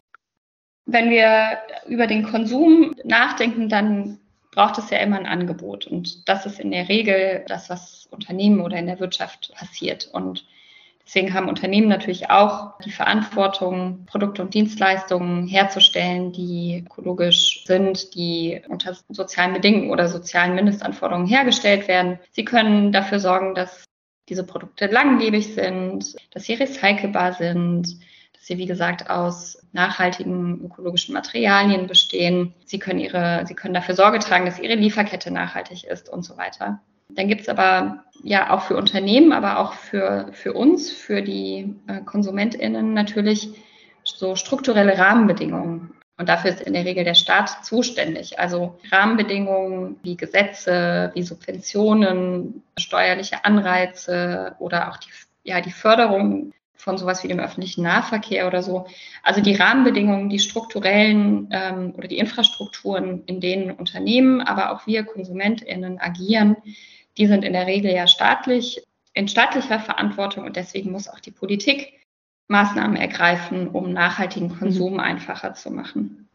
Wenn 0.87 1.11
wir 1.11 1.59
über 1.89 2.07
den 2.07 2.23
Konsum 2.23 2.95
nachdenken, 3.05 3.69
dann 3.69 4.19
braucht 4.53 4.79
es 4.79 4.91
ja 4.91 4.99
immer 4.99 5.19
ein 5.19 5.27
Angebot. 5.27 5.87
Und 5.87 6.29
das 6.29 6.47
ist 6.47 6.61
in 6.61 6.71
der 6.71 6.89
Regel 6.89 7.45
das, 7.49 7.69
was 7.69 8.09
Unternehmen 8.11 8.61
oder 8.61 8.79
in 8.79 8.87
der 8.87 9.01
Wirtschaft 9.01 9.53
passiert. 9.55 10.09
Und 10.13 10.47
deswegen 11.09 11.33
haben 11.33 11.49
Unternehmen 11.49 11.89
natürlich 11.89 12.31
auch 12.31 12.79
die 12.85 12.91
Verantwortung, 12.91 14.05
Produkte 14.05 14.43
und 14.43 14.53
Dienstleistungen 14.53 15.49
herzustellen, 15.49 16.33
die 16.33 16.85
ökologisch 16.87 17.65
sind, 17.65 18.15
die 18.15 18.61
unter 18.69 18.95
sozialen 19.09 19.55
Bedingungen 19.55 19.91
oder 19.91 20.09
sozialen 20.09 20.55
Mindestanforderungen 20.55 21.27
hergestellt 21.27 21.89
werden. 21.89 22.19
Sie 22.33 22.45
können 22.45 22.93
dafür 22.93 23.21
sorgen, 23.21 23.55
dass 23.55 23.85
diese 24.29 24.45
Produkte 24.45 24.87
langlebig 24.87 25.55
sind, 25.55 26.15
dass 26.33 26.45
sie 26.45 26.55
recycelbar 26.55 27.33
sind, 27.33 27.99
dass 28.35 28.45
sie, 28.45 28.59
wie 28.59 28.67
gesagt, 28.67 29.09
aus 29.09 29.67
nachhaltigen 29.73 30.63
ökologischen 30.67 31.15
Materialien 31.15 31.87
bestehen. 31.87 32.55
Sie 32.67 32.79
können, 32.79 33.01
ihre, 33.01 33.47
sie 33.47 33.55
können 33.55 33.73
dafür 33.73 33.95
Sorge 33.95 34.19
tragen, 34.19 34.45
dass 34.45 34.59
ihre 34.59 34.75
Lieferkette 34.75 35.31
nachhaltig 35.31 35.85
ist 35.85 36.11
und 36.11 36.23
so 36.23 36.37
weiter. 36.37 36.83
Dann 37.11 37.29
gibt 37.29 37.43
es 37.43 37.49
aber 37.49 38.05
ja 38.23 38.51
auch 38.51 38.63
für 38.63 38.77
Unternehmen, 38.77 39.33
aber 39.33 39.59
auch 39.59 39.73
für, 39.73 40.29
für 40.33 40.53
uns, 40.53 40.91
für 40.91 41.23
die 41.23 41.75
äh, 41.87 42.01
KonsumentInnen 42.03 42.93
natürlich 42.93 43.51
so 44.05 44.37
strukturelle 44.37 44.99
Rahmenbedingungen. 44.99 45.93
Und 46.19 46.29
dafür 46.29 46.51
ist 46.51 46.61
in 46.61 46.73
der 46.73 46.85
Regel 46.85 47.05
der 47.05 47.15
Staat 47.15 47.65
zuständig. 47.65 48.39
Also 48.41 48.79
Rahmenbedingungen 48.91 50.01
wie 50.03 50.17
Gesetze, 50.17 51.13
wie 51.15 51.23
Subventionen, 51.23 52.63
steuerliche 52.77 53.45
Anreize 53.45 54.57
oder 54.59 54.91
auch 54.91 54.97
die, 54.97 55.11
ja, 55.45 55.61
die 55.61 55.71
Förderung 55.71 56.53
von 56.75 56.99
sowas 56.99 57.23
wie 57.23 57.29
dem 57.29 57.39
öffentlichen 57.39 57.83
Nahverkehr 57.83 58.47
oder 58.47 58.63
so. 58.63 58.87
Also 59.23 59.41
die 59.41 59.55
Rahmenbedingungen, 59.55 60.29
die 60.29 60.39
strukturellen 60.41 61.49
ähm, 61.53 61.95
oder 61.97 62.09
die 62.09 62.19
Infrastrukturen, 62.19 63.23
in 63.27 63.41
denen 63.41 63.73
Unternehmen, 63.73 64.41
aber 64.41 64.73
auch 64.73 64.87
wir 64.87 65.05
KonsumentInnen 65.05 66.01
agieren, 66.01 66.57
die 67.19 67.27
sind 67.27 67.45
in 67.45 67.53
der 67.53 67.67
Regel 67.67 67.93
ja 67.93 68.07
staatlich, 68.07 68.83
in 69.13 69.29
staatlicher 69.29 69.81
Verantwortung 69.81 70.45
und 70.45 70.57
deswegen 70.57 70.93
muss 70.93 71.09
auch 71.09 71.21
die 71.21 71.33
Politik 71.33 71.93
Maßnahmen 72.49 72.97
ergreifen, 72.97 73.69
um 73.69 73.93
nachhaltigen 73.93 74.59
Konsum 74.59 74.95
mhm. 74.95 75.01
einfacher 75.01 75.55
zu 75.55 75.71
machen. 75.71 76.29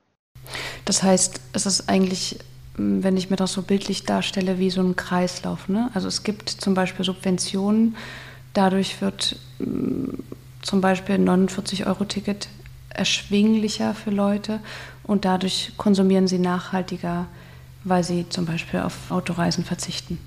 Das 0.85 1.01
heißt, 1.01 1.41
es 1.53 1.65
ist 1.65 1.89
eigentlich, 1.89 2.39
wenn 2.75 3.17
ich 3.17 3.29
mir 3.29 3.35
das 3.35 3.53
so 3.53 3.63
bildlich 3.63 4.03
darstelle, 4.03 4.59
wie 4.59 4.69
so 4.69 4.81
ein 4.81 4.95
Kreislauf. 4.95 5.69
Ne? 5.69 5.89
Also 5.93 6.07
es 6.07 6.23
gibt 6.23 6.49
zum 6.49 6.73
Beispiel 6.73 7.05
Subventionen, 7.05 7.95
dadurch 8.53 9.01
wird 9.01 9.37
mm, 9.59 10.19
zum 10.61 10.81
Beispiel 10.81 11.15
ein 11.15 11.27
49-Euro-Ticket 11.27 12.47
erschwinglicher 12.89 13.95
für 13.95 14.11
Leute 14.11 14.59
und 15.03 15.25
dadurch 15.25 15.71
konsumieren 15.77 16.27
sie 16.27 16.37
nachhaltiger, 16.37 17.27
weil 17.83 18.03
sie 18.03 18.29
zum 18.29 18.45
Beispiel 18.45 18.81
auf 18.81 19.09
Autoreisen 19.09 19.65
verzichten. 19.65 20.19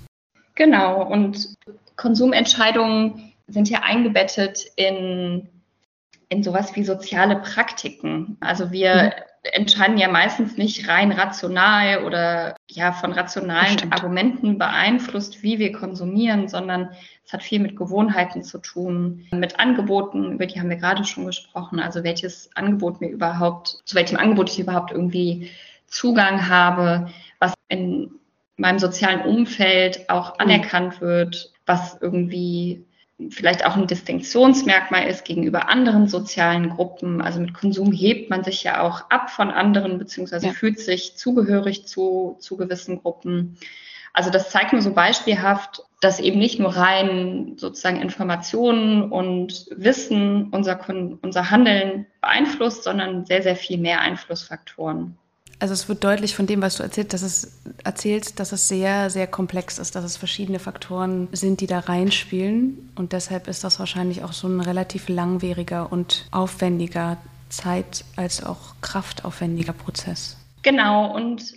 Genau, 0.56 1.02
und 1.02 1.54
Konsumentscheidungen 1.96 3.32
sind 3.46 3.70
ja 3.70 3.82
eingebettet 3.82 4.66
in 4.74 5.48
in 6.28 6.42
sowas 6.42 6.74
wie 6.74 6.84
soziale 6.84 7.36
Praktiken. 7.36 8.36
Also 8.40 8.72
wir 8.72 8.94
mhm. 8.94 9.10
entscheiden 9.52 9.98
ja 9.98 10.08
meistens 10.08 10.56
nicht 10.56 10.88
rein 10.88 11.12
rational 11.12 12.04
oder 12.04 12.56
ja 12.68 12.92
von 12.92 13.12
rationalen 13.12 13.92
Argumenten 13.92 14.58
beeinflusst, 14.58 15.42
wie 15.42 15.58
wir 15.58 15.72
konsumieren, 15.72 16.48
sondern 16.48 16.90
es 17.24 17.32
hat 17.32 17.42
viel 17.42 17.60
mit 17.60 17.76
Gewohnheiten 17.76 18.42
zu 18.42 18.58
tun, 18.58 19.26
mit 19.30 19.58
Angeboten, 19.58 20.32
über 20.32 20.46
die 20.46 20.60
haben 20.60 20.70
wir 20.70 20.76
gerade 20.76 21.04
schon 21.04 21.26
gesprochen. 21.26 21.80
Also 21.80 22.02
welches 22.02 22.50
Angebot 22.56 23.00
mir 23.00 23.08
überhaupt, 23.08 23.82
zu 23.84 23.94
welchem 23.94 24.16
Angebot 24.16 24.50
ich 24.50 24.58
überhaupt 24.58 24.90
irgendwie 24.90 25.50
Zugang 25.86 26.48
habe, 26.48 27.08
was 27.38 27.54
in 27.68 28.10
meinem 28.56 28.78
sozialen 28.78 29.22
Umfeld 29.22 30.08
auch 30.08 30.34
mhm. 30.34 30.40
anerkannt 30.40 31.00
wird, 31.00 31.52
was 31.66 31.98
irgendwie 32.00 32.84
vielleicht 33.30 33.64
auch 33.64 33.76
ein 33.76 33.86
Distinktionsmerkmal 33.86 35.06
ist 35.08 35.24
gegenüber 35.24 35.68
anderen 35.68 36.06
sozialen 36.06 36.68
Gruppen. 36.70 37.22
Also 37.22 37.40
mit 37.40 37.54
Konsum 37.54 37.92
hebt 37.92 38.28
man 38.28 38.44
sich 38.44 38.62
ja 38.62 38.82
auch 38.82 39.10
ab 39.10 39.30
von 39.30 39.50
anderen, 39.50 39.98
beziehungsweise 39.98 40.48
ja. 40.48 40.52
fühlt 40.52 40.78
sich 40.78 41.16
zugehörig 41.16 41.86
zu, 41.86 42.36
zu 42.40 42.56
gewissen 42.56 43.00
Gruppen. 43.00 43.56
Also 44.12 44.30
das 44.30 44.50
zeigt 44.50 44.72
mir 44.72 44.82
so 44.82 44.92
beispielhaft, 44.92 45.82
dass 46.00 46.20
eben 46.20 46.38
nicht 46.38 46.58
nur 46.58 46.76
rein 46.76 47.54
sozusagen 47.56 48.00
Informationen 48.00 49.10
und 49.10 49.66
Wissen 49.74 50.50
unser, 50.50 50.78
unser 51.22 51.50
Handeln 51.50 52.06
beeinflusst, 52.20 52.84
sondern 52.84 53.24
sehr, 53.24 53.42
sehr 53.42 53.56
viel 53.56 53.78
mehr 53.78 54.00
Einflussfaktoren 54.00 55.16
also 55.58 55.72
es 55.72 55.88
wird 55.88 56.04
deutlich 56.04 56.34
von 56.34 56.46
dem, 56.46 56.60
was 56.60 56.76
du 56.76 56.82
erzählst, 56.82 57.12
dass 57.12 57.22
es 57.22 57.60
erzählst, 57.82 58.40
dass 58.40 58.52
es 58.52 58.68
sehr, 58.68 59.10
sehr 59.10 59.26
komplex 59.26 59.78
ist, 59.78 59.94
dass 59.94 60.04
es 60.04 60.16
verschiedene 60.16 60.58
Faktoren 60.58 61.28
sind, 61.32 61.60
die 61.60 61.66
da 61.66 61.80
reinspielen. 61.80 62.90
Und 62.94 63.12
deshalb 63.12 63.48
ist 63.48 63.64
das 63.64 63.78
wahrscheinlich 63.78 64.22
auch 64.22 64.32
so 64.32 64.48
ein 64.48 64.60
relativ 64.60 65.08
langwieriger 65.08 65.90
und 65.90 66.26
aufwendiger 66.30 67.16
Zeit- 67.48 68.04
als 68.16 68.44
auch 68.44 68.74
kraftaufwendiger 68.80 69.72
Prozess. 69.72 70.36
Genau, 70.62 71.14
und 71.14 71.54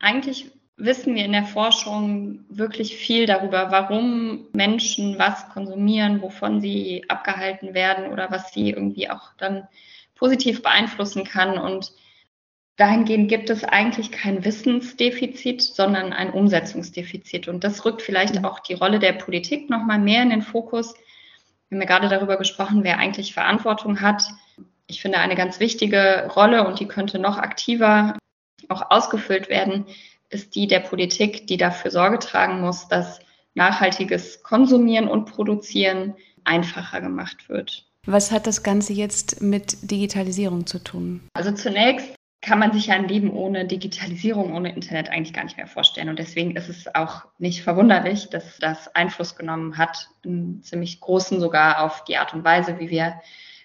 eigentlich 0.00 0.50
wissen 0.76 1.14
wir 1.14 1.24
in 1.24 1.32
der 1.32 1.44
Forschung 1.44 2.40
wirklich 2.48 2.96
viel 2.96 3.26
darüber, 3.26 3.70
warum 3.70 4.46
Menschen 4.52 5.18
was 5.18 5.48
konsumieren, 5.50 6.22
wovon 6.22 6.60
sie 6.60 7.04
abgehalten 7.08 7.74
werden 7.74 8.10
oder 8.10 8.30
was 8.30 8.52
sie 8.52 8.70
irgendwie 8.70 9.08
auch 9.10 9.30
dann 9.38 9.68
positiv 10.16 10.62
beeinflussen 10.62 11.24
kann. 11.24 11.58
Und 11.58 11.92
dahingehend 12.76 13.28
gibt 13.28 13.50
es 13.50 13.64
eigentlich 13.64 14.10
kein 14.12 14.44
Wissensdefizit, 14.44 15.62
sondern 15.62 16.12
ein 16.12 16.30
Umsetzungsdefizit. 16.30 17.48
Und 17.48 17.64
das 17.64 17.84
rückt 17.84 18.02
vielleicht 18.02 18.36
mhm. 18.36 18.44
auch 18.44 18.60
die 18.60 18.74
Rolle 18.74 18.98
der 18.98 19.12
Politik 19.12 19.70
nochmal 19.70 19.98
mehr 19.98 20.22
in 20.22 20.30
den 20.30 20.42
Fokus. 20.42 20.94
Wir 21.68 21.76
haben 21.76 21.82
ja 21.82 21.88
gerade 21.88 22.08
darüber 22.08 22.36
gesprochen, 22.36 22.84
wer 22.84 22.98
eigentlich 22.98 23.34
Verantwortung 23.34 24.00
hat. 24.00 24.24
Ich 24.86 25.00
finde 25.00 25.18
eine 25.18 25.36
ganz 25.36 25.60
wichtige 25.60 26.30
Rolle 26.34 26.66
und 26.66 26.80
die 26.80 26.88
könnte 26.88 27.18
noch 27.18 27.38
aktiver 27.38 28.16
auch 28.68 28.90
ausgefüllt 28.90 29.48
werden, 29.48 29.86
ist 30.30 30.54
die 30.54 30.66
der 30.66 30.80
Politik, 30.80 31.46
die 31.46 31.56
dafür 31.56 31.90
Sorge 31.90 32.18
tragen 32.18 32.60
muss, 32.60 32.88
dass 32.88 33.20
nachhaltiges 33.54 34.42
Konsumieren 34.42 35.08
und 35.08 35.26
Produzieren 35.26 36.14
einfacher 36.44 37.00
gemacht 37.00 37.48
wird. 37.48 37.86
Was 38.06 38.32
hat 38.32 38.46
das 38.46 38.62
Ganze 38.62 38.92
jetzt 38.92 39.42
mit 39.42 39.90
Digitalisierung 39.90 40.66
zu 40.66 40.78
tun? 40.82 41.20
Also 41.34 41.52
zunächst 41.52 42.14
kann 42.42 42.58
man 42.58 42.72
sich 42.72 42.88
ja 42.88 42.94
ein 42.94 43.06
Leben 43.06 43.30
ohne 43.30 43.66
Digitalisierung, 43.66 44.52
ohne 44.52 44.74
Internet 44.74 45.08
eigentlich 45.08 45.32
gar 45.32 45.44
nicht 45.44 45.56
mehr 45.56 45.68
vorstellen. 45.68 46.08
Und 46.08 46.18
deswegen 46.18 46.56
ist 46.56 46.68
es 46.68 46.92
auch 46.92 47.24
nicht 47.38 47.62
verwunderlich, 47.62 48.30
dass 48.30 48.58
das 48.58 48.92
Einfluss 48.96 49.36
genommen 49.36 49.78
hat, 49.78 50.08
einen 50.24 50.60
ziemlich 50.62 51.00
großen 51.00 51.40
sogar 51.40 51.82
auf 51.84 52.02
die 52.04 52.16
Art 52.16 52.34
und 52.34 52.44
Weise, 52.44 52.80
wie 52.80 52.90
wir 52.90 53.14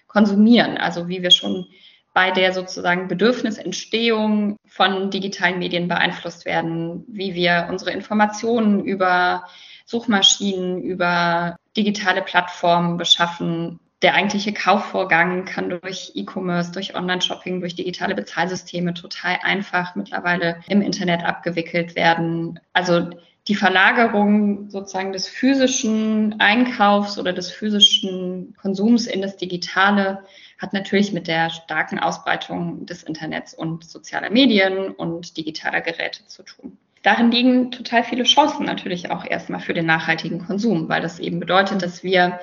konsumieren. 0.06 0.78
Also 0.78 1.08
wie 1.08 1.22
wir 1.22 1.32
schon 1.32 1.66
bei 2.14 2.30
der 2.30 2.52
sozusagen 2.52 3.08
Bedürfnisentstehung 3.08 4.56
von 4.64 5.10
digitalen 5.10 5.58
Medien 5.58 5.88
beeinflusst 5.88 6.44
werden, 6.44 7.04
wie 7.08 7.34
wir 7.34 7.66
unsere 7.70 7.90
Informationen 7.90 8.84
über 8.84 9.44
Suchmaschinen, 9.86 10.82
über 10.82 11.56
digitale 11.76 12.22
Plattformen 12.22 12.96
beschaffen, 12.96 13.80
der 14.02 14.14
eigentliche 14.14 14.52
Kaufvorgang 14.52 15.44
kann 15.44 15.70
durch 15.70 16.12
E-Commerce, 16.14 16.70
durch 16.70 16.94
Online-Shopping, 16.94 17.60
durch 17.60 17.74
digitale 17.74 18.14
Bezahlsysteme 18.14 18.94
total 18.94 19.38
einfach 19.42 19.96
mittlerweile 19.96 20.60
im 20.68 20.82
Internet 20.82 21.24
abgewickelt 21.24 21.96
werden. 21.96 22.60
Also 22.72 23.10
die 23.48 23.56
Verlagerung 23.56 24.70
sozusagen 24.70 25.12
des 25.12 25.26
physischen 25.26 26.38
Einkaufs 26.38 27.18
oder 27.18 27.32
des 27.32 27.50
physischen 27.50 28.54
Konsums 28.60 29.06
in 29.06 29.22
das 29.22 29.36
Digitale 29.36 30.22
hat 30.58 30.72
natürlich 30.72 31.12
mit 31.12 31.26
der 31.26 31.50
starken 31.50 31.98
Ausbreitung 31.98 32.86
des 32.86 33.02
Internets 33.02 33.54
und 33.54 33.84
sozialer 33.84 34.30
Medien 34.30 34.90
und 34.90 35.36
digitaler 35.36 35.80
Geräte 35.80 36.26
zu 36.26 36.42
tun. 36.42 36.76
Darin 37.02 37.30
liegen 37.30 37.70
total 37.70 38.04
viele 38.04 38.24
Chancen 38.24 38.66
natürlich 38.66 39.10
auch 39.10 39.24
erstmal 39.24 39.60
für 39.60 39.72
den 39.72 39.86
nachhaltigen 39.86 40.44
Konsum, 40.44 40.88
weil 40.88 41.00
das 41.00 41.18
eben 41.18 41.40
bedeutet, 41.40 41.82
dass 41.82 42.02
wir 42.02 42.40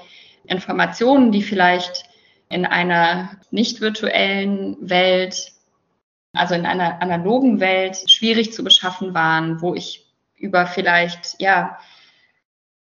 Informationen, 0.47 1.31
die 1.31 1.43
vielleicht 1.43 2.05
in 2.49 2.65
einer 2.65 3.31
nicht 3.51 3.81
virtuellen 3.81 4.77
Welt, 4.81 5.51
also 6.33 6.53
in 6.53 6.65
einer 6.65 7.01
analogen 7.01 7.59
Welt 7.59 8.09
schwierig 8.09 8.53
zu 8.53 8.63
beschaffen 8.63 9.13
waren, 9.13 9.61
wo 9.61 9.73
ich 9.73 10.05
über 10.35 10.67
vielleicht, 10.67 11.35
ja, 11.39 11.79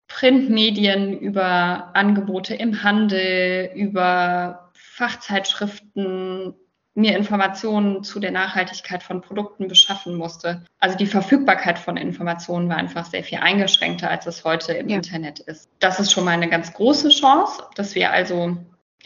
Printmedien, 0.07 1.19
über 1.19 1.91
Angebote 1.95 2.55
im 2.55 2.83
Handel, 2.83 3.71
über 3.75 4.71
Fachzeitschriften 4.73 6.55
mir 6.99 7.17
Informationen 7.17 8.03
zu 8.03 8.19
der 8.19 8.33
Nachhaltigkeit 8.33 9.05
von 9.05 9.21
Produkten 9.21 9.69
beschaffen 9.69 10.17
musste. 10.17 10.65
Also 10.81 10.97
die 10.97 11.07
Verfügbarkeit 11.07 11.79
von 11.79 11.97
Informationen 11.97 12.69
war 12.69 12.77
einfach 12.77 13.05
sehr 13.05 13.23
viel 13.23 13.39
eingeschränkter, 13.39 14.11
als 14.11 14.27
es 14.27 14.45
heute 14.45 14.73
im 14.73 14.89
ja. 14.89 14.97
Internet 14.97 15.39
ist. 15.39 15.69
Das 15.79 16.01
ist 16.01 16.13
schon 16.13 16.25
mal 16.25 16.33
eine 16.33 16.49
ganz 16.49 16.73
große 16.73 17.11
Chance, 17.11 17.63
dass 17.77 17.95
wir 17.95 18.11
also 18.11 18.57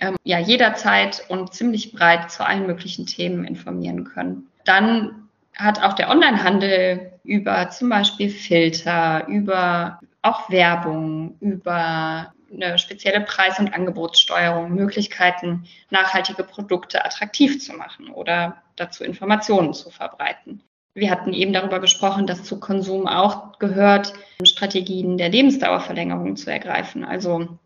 ähm, 0.01 0.17
ja 0.25 0.39
jederzeit 0.39 1.23
und 1.29 1.53
ziemlich 1.53 1.93
breit 1.93 2.31
zu 2.31 2.47
allen 2.47 2.67
möglichen 2.67 3.05
Themen 3.05 3.45
informieren 3.45 4.05
können. 4.05 4.49
Dann 4.65 5.29
hat 5.55 5.83
auch 5.83 5.93
der 5.93 6.09
Onlinehandel 6.09 7.13
über 7.25 7.69
zum 7.69 7.91
Beispiel 7.91 8.31
Filter, 8.31 9.27
über 9.29 10.01
auch 10.23 10.49
Werbung, 10.49 11.37
über 11.41 12.33
eine 12.53 12.79
spezielle 12.79 13.21
Preis- 13.21 13.59
und 13.59 13.73
Angebotssteuerung, 13.73 14.75
Möglichkeiten, 14.75 15.65
nachhaltige 15.91 16.45
Produkte 16.45 17.05
attraktiv 17.05 17.61
zu 17.61 17.73
machen 17.73 18.11
oder 18.11 18.63
dazu 18.77 19.05
Informationen 19.05 19.75
zu 19.75 19.91
verbreiten. 19.91 20.63
Wir 20.95 21.11
hatten 21.11 21.33
eben 21.33 21.53
darüber 21.53 21.81
gesprochen, 21.81 22.27
dass 22.27 22.45
zu 22.45 22.61
Konsum 22.61 23.07
auch 23.07 23.59
gehört, 23.59 24.13
Strategien 24.45 25.17
der 25.17 25.31
Lebensdauerverlängerung 25.31 26.37
zu 26.37 26.51
ergreifen. 26.51 27.05
Also 27.05 27.59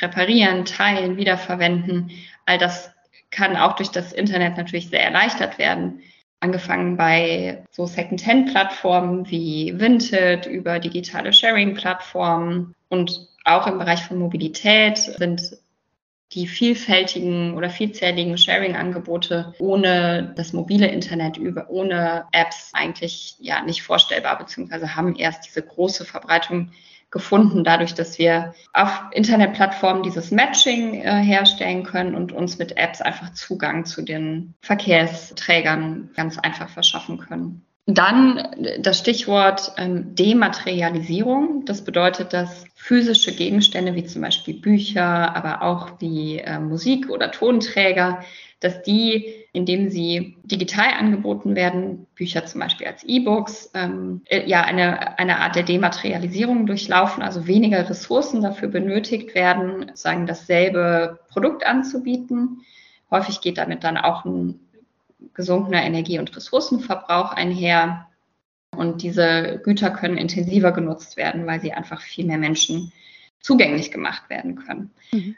reparieren, 0.00 0.64
teilen, 0.64 1.16
wiederverwenden. 1.16 2.10
All 2.46 2.58
das 2.58 2.92
kann 3.30 3.56
auch 3.56 3.74
durch 3.74 3.90
das 3.90 4.12
Internet 4.12 4.56
natürlich 4.56 4.88
sehr 4.88 5.02
erleichtert 5.02 5.58
werden. 5.58 6.02
Angefangen 6.38 6.96
bei 6.96 7.64
so 7.70 7.86
Second-Hand-Plattformen 7.86 9.28
wie 9.30 9.74
Vinted 9.76 10.46
über 10.46 10.78
digitale 10.78 11.32
Sharing-Plattformen 11.32 12.74
und 12.88 13.28
auch 13.44 13.66
im 13.66 13.78
Bereich 13.78 14.02
von 14.02 14.18
Mobilität 14.18 14.98
sind 14.98 15.58
die 16.32 16.46
vielfältigen 16.48 17.54
oder 17.54 17.70
vielzähligen 17.70 18.36
Sharing-Angebote 18.36 19.54
ohne 19.58 20.32
das 20.36 20.52
mobile 20.52 20.88
Internet, 20.88 21.36
über, 21.36 21.70
ohne 21.70 22.24
Apps 22.32 22.70
eigentlich 22.72 23.36
ja 23.38 23.62
nicht 23.62 23.82
vorstellbar, 23.82 24.38
beziehungsweise 24.38 24.96
haben 24.96 25.14
erst 25.14 25.46
diese 25.46 25.62
große 25.62 26.04
Verbreitung 26.04 26.72
gefunden, 27.10 27.62
dadurch, 27.62 27.94
dass 27.94 28.18
wir 28.18 28.54
auf 28.72 28.90
Internetplattformen 29.12 30.02
dieses 30.02 30.32
Matching 30.32 31.00
äh, 31.00 31.22
herstellen 31.22 31.84
können 31.84 32.16
und 32.16 32.32
uns 32.32 32.58
mit 32.58 32.76
Apps 32.76 33.00
einfach 33.00 33.32
Zugang 33.34 33.84
zu 33.84 34.02
den 34.02 34.54
Verkehrsträgern 34.62 36.10
ganz 36.16 36.38
einfach 36.38 36.68
verschaffen 36.68 37.18
können. 37.18 37.64
Dann 37.86 38.48
das 38.80 38.98
Stichwort 38.98 39.72
ähm, 39.76 40.14
Dematerialisierung. 40.14 41.66
Das 41.66 41.84
bedeutet, 41.84 42.32
dass 42.32 42.64
physische 42.74 43.34
Gegenstände 43.34 43.94
wie 43.94 44.04
zum 44.04 44.22
Beispiel 44.22 44.54
Bücher, 44.54 45.36
aber 45.36 45.60
auch 45.60 46.00
wie 46.00 46.38
äh, 46.38 46.58
Musik 46.58 47.10
oder 47.10 47.30
Tonträger, 47.30 48.24
dass 48.60 48.82
die, 48.82 49.34
indem 49.52 49.90
sie 49.90 50.38
digital 50.44 50.94
angeboten 50.98 51.54
werden, 51.54 52.06
Bücher 52.14 52.46
zum 52.46 52.62
Beispiel 52.62 52.86
als 52.86 53.04
E-Books, 53.04 53.70
ähm, 53.74 54.22
äh, 54.30 54.48
ja 54.48 54.62
eine, 54.62 55.18
eine 55.18 55.40
Art 55.40 55.54
der 55.54 55.64
Dematerialisierung 55.64 56.64
durchlaufen, 56.64 57.22
also 57.22 57.46
weniger 57.46 57.86
Ressourcen 57.90 58.40
dafür 58.40 58.68
benötigt 58.68 59.34
werden, 59.34 59.90
sagen 59.92 60.26
dasselbe 60.26 61.20
Produkt 61.28 61.66
anzubieten. 61.66 62.62
Häufig 63.10 63.42
geht 63.42 63.58
damit 63.58 63.84
dann 63.84 63.98
auch 63.98 64.24
ein 64.24 64.63
gesunkener 65.32 65.82
Energie- 65.82 66.18
und 66.18 66.34
Ressourcenverbrauch 66.36 67.32
einher. 67.32 68.08
Und 68.76 69.02
diese 69.02 69.60
Güter 69.64 69.90
können 69.90 70.18
intensiver 70.18 70.72
genutzt 70.72 71.16
werden, 71.16 71.46
weil 71.46 71.60
sie 71.60 71.72
einfach 71.72 72.00
viel 72.00 72.26
mehr 72.26 72.38
Menschen 72.38 72.92
zugänglich 73.40 73.90
gemacht 73.90 74.28
werden 74.30 74.56
können. 74.56 74.90
Mhm. 75.12 75.36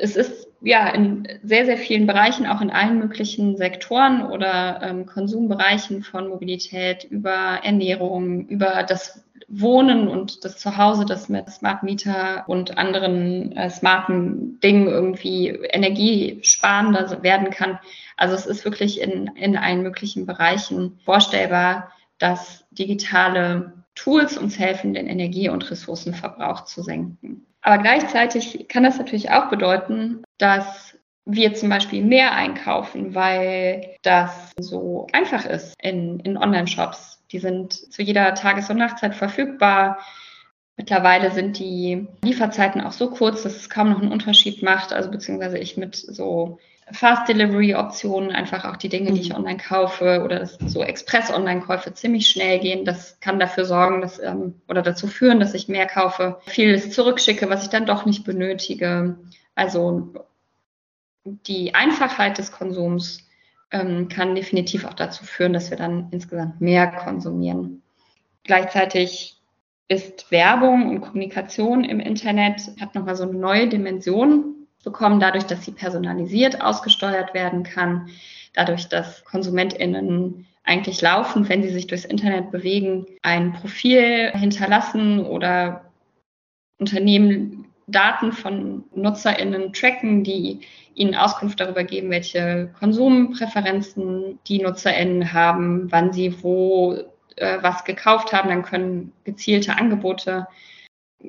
Es 0.00 0.16
ist 0.16 0.48
ja 0.60 0.88
in 0.88 1.26
sehr, 1.42 1.64
sehr 1.64 1.78
vielen 1.78 2.06
Bereichen, 2.06 2.46
auch 2.46 2.60
in 2.60 2.70
allen 2.70 2.98
möglichen 2.98 3.56
Sektoren 3.56 4.22
oder 4.22 4.80
ähm, 4.82 5.06
Konsumbereichen 5.06 6.02
von 6.02 6.28
Mobilität 6.28 7.04
über 7.04 7.60
Ernährung, 7.62 8.46
über 8.48 8.82
das 8.82 9.24
Wohnen 9.48 10.08
und 10.08 10.44
das 10.44 10.58
Zuhause, 10.58 11.04
das 11.04 11.28
mit 11.28 11.48
Smart 11.50 11.82
Meter 11.82 12.44
und 12.48 12.78
anderen 12.78 13.52
äh, 13.52 13.70
smarten 13.70 14.58
Dingen 14.60 14.88
irgendwie 14.88 15.48
energiesparender 15.48 17.22
werden 17.22 17.50
kann. 17.50 17.78
Also 18.16 18.34
es 18.34 18.46
ist 18.46 18.64
wirklich 18.64 19.00
in, 19.00 19.28
in 19.36 19.56
allen 19.56 19.82
möglichen 19.82 20.26
Bereichen 20.26 20.98
vorstellbar, 21.04 21.92
dass 22.18 22.64
digitale 22.70 23.72
Tools 23.94 24.36
uns 24.36 24.58
helfen, 24.58 24.94
den 24.94 25.06
Energie- 25.06 25.48
und 25.48 25.70
Ressourcenverbrauch 25.70 26.64
zu 26.64 26.82
senken. 26.82 27.46
Aber 27.66 27.82
gleichzeitig 27.82 28.68
kann 28.68 28.84
das 28.84 28.96
natürlich 28.96 29.32
auch 29.32 29.50
bedeuten, 29.50 30.22
dass 30.38 30.96
wir 31.24 31.52
zum 31.54 31.68
Beispiel 31.68 32.04
mehr 32.04 32.30
einkaufen, 32.30 33.16
weil 33.16 33.96
das 34.02 34.52
so 34.56 35.08
einfach 35.12 35.44
ist 35.44 35.74
in, 35.82 36.20
in 36.20 36.36
Online-Shops. 36.36 37.24
Die 37.32 37.40
sind 37.40 37.72
zu 37.72 38.02
jeder 38.02 38.36
Tages- 38.36 38.70
und 38.70 38.76
Nachtzeit 38.76 39.16
verfügbar. 39.16 39.98
Mittlerweile 40.76 41.32
sind 41.32 41.58
die 41.58 42.06
Lieferzeiten 42.22 42.82
auch 42.82 42.92
so 42.92 43.10
kurz, 43.10 43.42
dass 43.42 43.56
es 43.56 43.68
kaum 43.68 43.90
noch 43.90 44.00
einen 44.00 44.12
Unterschied 44.12 44.62
macht. 44.62 44.92
Also 44.92 45.10
beziehungsweise 45.10 45.58
ich 45.58 45.76
mit 45.76 45.96
so 45.96 46.60
Fast 46.92 47.28
Delivery 47.28 47.74
Optionen, 47.74 48.30
einfach 48.30 48.64
auch 48.64 48.76
die 48.76 48.88
Dinge, 48.88 49.12
die 49.12 49.20
ich 49.20 49.30
mhm. 49.30 49.36
online 49.36 49.58
kaufe 49.58 50.22
oder 50.24 50.46
so 50.46 50.82
Express 50.84 51.32
Online 51.32 51.60
Käufe 51.60 51.92
ziemlich 51.92 52.28
schnell 52.28 52.60
gehen. 52.60 52.84
Das 52.84 53.18
kann 53.20 53.40
dafür 53.40 53.64
sorgen, 53.64 54.00
dass 54.00 54.20
ähm, 54.20 54.60
oder 54.68 54.82
dazu 54.82 55.08
führen, 55.08 55.40
dass 55.40 55.54
ich 55.54 55.66
mehr 55.66 55.86
kaufe, 55.86 56.38
vieles 56.46 56.90
zurückschicke, 56.92 57.50
was 57.50 57.64
ich 57.64 57.70
dann 57.70 57.86
doch 57.86 58.06
nicht 58.06 58.24
benötige. 58.24 59.18
Also 59.56 60.14
die 61.24 61.74
Einfachheit 61.74 62.38
des 62.38 62.52
Konsums 62.52 63.26
ähm, 63.72 64.08
kann 64.08 64.36
definitiv 64.36 64.84
auch 64.84 64.94
dazu 64.94 65.24
führen, 65.24 65.52
dass 65.52 65.70
wir 65.70 65.76
dann 65.76 66.08
insgesamt 66.12 66.60
mehr 66.60 66.86
konsumieren. 66.86 67.82
Gleichzeitig 68.44 69.40
ist 69.88 70.30
Werbung 70.30 70.88
und 70.88 71.00
Kommunikation 71.00 71.84
im 71.84 72.00
Internet 72.00 72.60
hat 72.80 72.94
nochmal 72.94 73.16
so 73.16 73.24
eine 73.24 73.34
neue 73.34 73.68
Dimension 73.68 74.55
bekommen, 74.86 75.18
dadurch, 75.18 75.44
dass 75.44 75.64
sie 75.64 75.72
personalisiert 75.72 76.62
ausgesteuert 76.62 77.34
werden 77.34 77.64
kann, 77.64 78.08
dadurch, 78.54 78.88
dass 78.88 79.24
KonsumentInnen 79.24 80.46
eigentlich 80.62 81.02
laufend, 81.02 81.48
wenn 81.48 81.62
sie 81.62 81.70
sich 81.70 81.88
durchs 81.88 82.04
Internet 82.04 82.52
bewegen, 82.52 83.04
ein 83.22 83.52
Profil 83.52 84.30
hinterlassen 84.32 85.26
oder 85.26 85.92
Unternehmen 86.78 87.66
Daten 87.88 88.32
von 88.32 88.84
NutzerInnen 88.94 89.72
tracken, 89.72 90.22
die 90.22 90.60
ihnen 90.94 91.14
Auskunft 91.14 91.60
darüber 91.60 91.82
geben, 91.84 92.10
welche 92.10 92.70
Konsumpräferenzen 92.78 94.38
die 94.46 94.60
NutzerInnen 94.60 95.32
haben, 95.32 95.90
wann 95.90 96.12
sie 96.12 96.42
wo 96.42 96.96
äh, 97.36 97.58
was 97.60 97.84
gekauft 97.84 98.32
haben. 98.32 98.48
Dann 98.48 98.62
können 98.62 99.12
gezielte 99.24 99.76
Angebote 99.76 100.46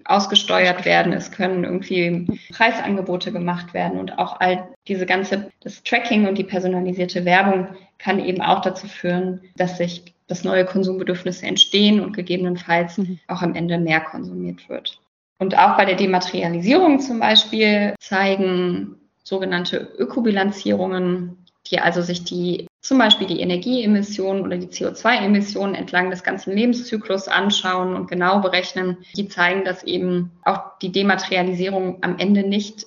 ausgesteuert 0.06 0.86
werden, 0.86 1.13
es 1.13 1.32
können 1.32 1.63
irgendwie 1.63 2.28
Preisangebote 2.52 3.32
gemacht 3.32 3.73
werden 3.73 4.00
und 4.00 4.19
auch 4.19 4.39
all 4.39 4.67
diese 4.88 5.06
ganze, 5.06 5.52
das 5.62 5.84
Tracking 5.84 6.28
und 6.28 6.38
die 6.38 6.43
personalisierte 6.43 7.26
Werbung 7.26 7.67
kann 7.97 8.23
eben 8.23 8.41
auch 8.41 8.62
dazu 8.62 8.88
führen, 8.88 9.41
dass 9.56 9.78
sich 9.78 10.13
dass 10.28 10.43
neue 10.43 10.65
Konsumbedürfnisse 10.65 11.45
entstehen 11.45 12.02
und 12.02 12.13
gegebenenfalls 12.13 12.97
mhm. 12.97 13.19
auch 13.28 13.41
am 13.41 13.56
Ende 13.56 13.78
mehr 13.78 14.02
konsumiert 14.02 14.67
wird. 14.69 15.00
Und 15.39 15.58
auch 15.58 15.78
bei 15.78 15.86
der 15.86 15.95
Dematerialisierung 15.95 17.00
zum 17.00 17.19
Beispiel 17.19 17.95
zeigen 18.00 18.95
sogenannte 19.23 19.78
Ökobilanzierungen, 19.97 21.45
die 21.67 21.80
also 21.80 22.02
sich 22.02 22.23
die 22.23 22.66
zum 22.81 22.99
Beispiel 22.99 23.27
die 23.27 23.41
Energieemissionen 23.41 24.43
oder 24.43 24.57
die 24.57 24.67
CO2-Emissionen 24.67 25.75
entlang 25.75 26.09
des 26.09 26.23
ganzen 26.23 26.53
Lebenszyklus 26.53 27.27
anschauen 27.27 27.95
und 27.95 28.09
genau 28.09 28.39
berechnen, 28.39 28.97
die 29.15 29.27
zeigen, 29.27 29.65
dass 29.65 29.83
eben 29.83 30.31
auch 30.43 30.77
die 30.79 30.91
Dematerialisierung 30.91 32.03
am 32.03 32.17
Ende 32.17 32.47
nicht 32.47 32.85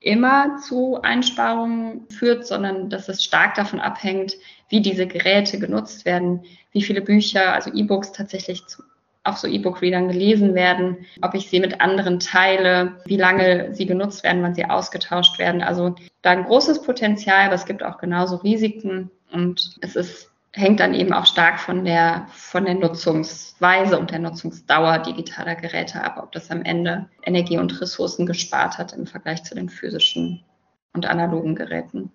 immer 0.00 0.58
zu 0.58 1.00
Einsparungen 1.02 2.06
führt, 2.10 2.46
sondern 2.46 2.90
dass 2.90 3.08
es 3.08 3.24
stark 3.24 3.54
davon 3.54 3.80
abhängt, 3.80 4.36
wie 4.68 4.82
diese 4.82 5.06
Geräte 5.06 5.58
genutzt 5.58 6.04
werden, 6.04 6.44
wie 6.72 6.82
viele 6.82 7.00
Bücher, 7.00 7.54
also 7.54 7.72
E-Books 7.72 8.12
tatsächlich 8.12 8.62
auf 9.24 9.38
so 9.38 9.48
E-Book-Readern 9.48 10.08
gelesen 10.08 10.54
werden, 10.54 10.98
ob 11.22 11.34
ich 11.34 11.48
sie 11.48 11.58
mit 11.58 11.80
anderen 11.80 12.20
teile, 12.20 13.00
wie 13.06 13.16
lange 13.16 13.74
sie 13.74 13.86
genutzt 13.86 14.22
werden, 14.22 14.42
wann 14.42 14.54
sie 14.54 14.66
ausgetauscht 14.66 15.38
werden. 15.38 15.62
Also 15.62 15.94
da 16.22 16.30
ein 16.30 16.44
großes 16.44 16.82
Potenzial, 16.82 17.46
aber 17.46 17.54
es 17.54 17.64
gibt 17.64 17.82
auch 17.82 17.98
genauso 17.98 18.36
Risiken 18.36 19.10
und 19.32 19.76
es 19.80 19.96
ist, 19.96 20.30
hängt 20.52 20.78
dann 20.78 20.94
eben 20.94 21.14
auch 21.14 21.26
stark 21.26 21.58
von 21.58 21.84
der, 21.84 22.28
von 22.32 22.66
der 22.66 22.74
Nutzungsweise 22.74 23.98
und 23.98 24.10
der 24.10 24.18
Nutzungsdauer 24.18 24.98
digitaler 24.98 25.56
Geräte 25.56 26.02
ab, 26.02 26.20
ob 26.22 26.30
das 26.32 26.50
am 26.50 26.62
Ende 26.62 27.08
Energie 27.24 27.58
und 27.58 27.80
Ressourcen 27.80 28.26
gespart 28.26 28.76
hat 28.76 28.92
im 28.92 29.06
Vergleich 29.06 29.42
zu 29.42 29.54
den 29.54 29.70
physischen 29.70 30.44
und 30.92 31.06
analogen 31.06 31.54
Geräten. 31.54 32.12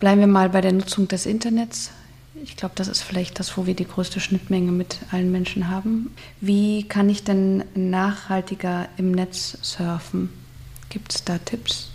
Bleiben 0.00 0.20
wir 0.20 0.26
mal 0.26 0.50
bei 0.50 0.60
der 0.60 0.72
Nutzung 0.72 1.08
des 1.08 1.24
Internets. 1.24 1.92
Ich 2.42 2.56
glaube, 2.56 2.74
das 2.76 2.88
ist 2.88 3.02
vielleicht 3.02 3.38
das, 3.38 3.56
wo 3.56 3.66
wir 3.66 3.74
die 3.74 3.86
größte 3.86 4.20
Schnittmenge 4.20 4.72
mit 4.72 4.98
allen 5.10 5.32
Menschen 5.32 5.70
haben. 5.70 6.14
Wie 6.40 6.86
kann 6.86 7.08
ich 7.08 7.24
denn 7.24 7.64
nachhaltiger 7.74 8.88
im 8.96 9.12
Netz 9.12 9.58
surfen? 9.62 10.32
Gibt 10.88 11.14
es 11.14 11.24
da 11.24 11.38
Tipps? 11.38 11.90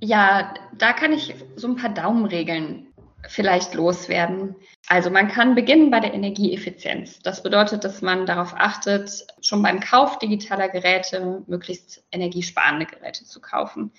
Ja, 0.00 0.54
da 0.76 0.92
kann 0.92 1.12
ich 1.12 1.34
so 1.56 1.68
ein 1.68 1.76
paar 1.76 1.90
Daumenregeln 1.90 2.86
vielleicht 3.28 3.74
loswerden. 3.74 4.54
Also 4.88 5.10
man 5.10 5.28
kann 5.28 5.54
beginnen 5.54 5.90
bei 5.90 6.00
der 6.00 6.14
Energieeffizienz. 6.14 7.20
Das 7.20 7.42
bedeutet, 7.42 7.84
dass 7.84 8.02
man 8.02 8.26
darauf 8.26 8.54
achtet, 8.56 9.26
schon 9.40 9.62
beim 9.62 9.80
Kauf 9.80 10.18
digitaler 10.18 10.68
Geräte 10.68 11.42
möglichst 11.46 12.04
energiesparende 12.12 12.86
Geräte 12.86 13.24
zu 13.24 13.40
kaufen. 13.40 13.90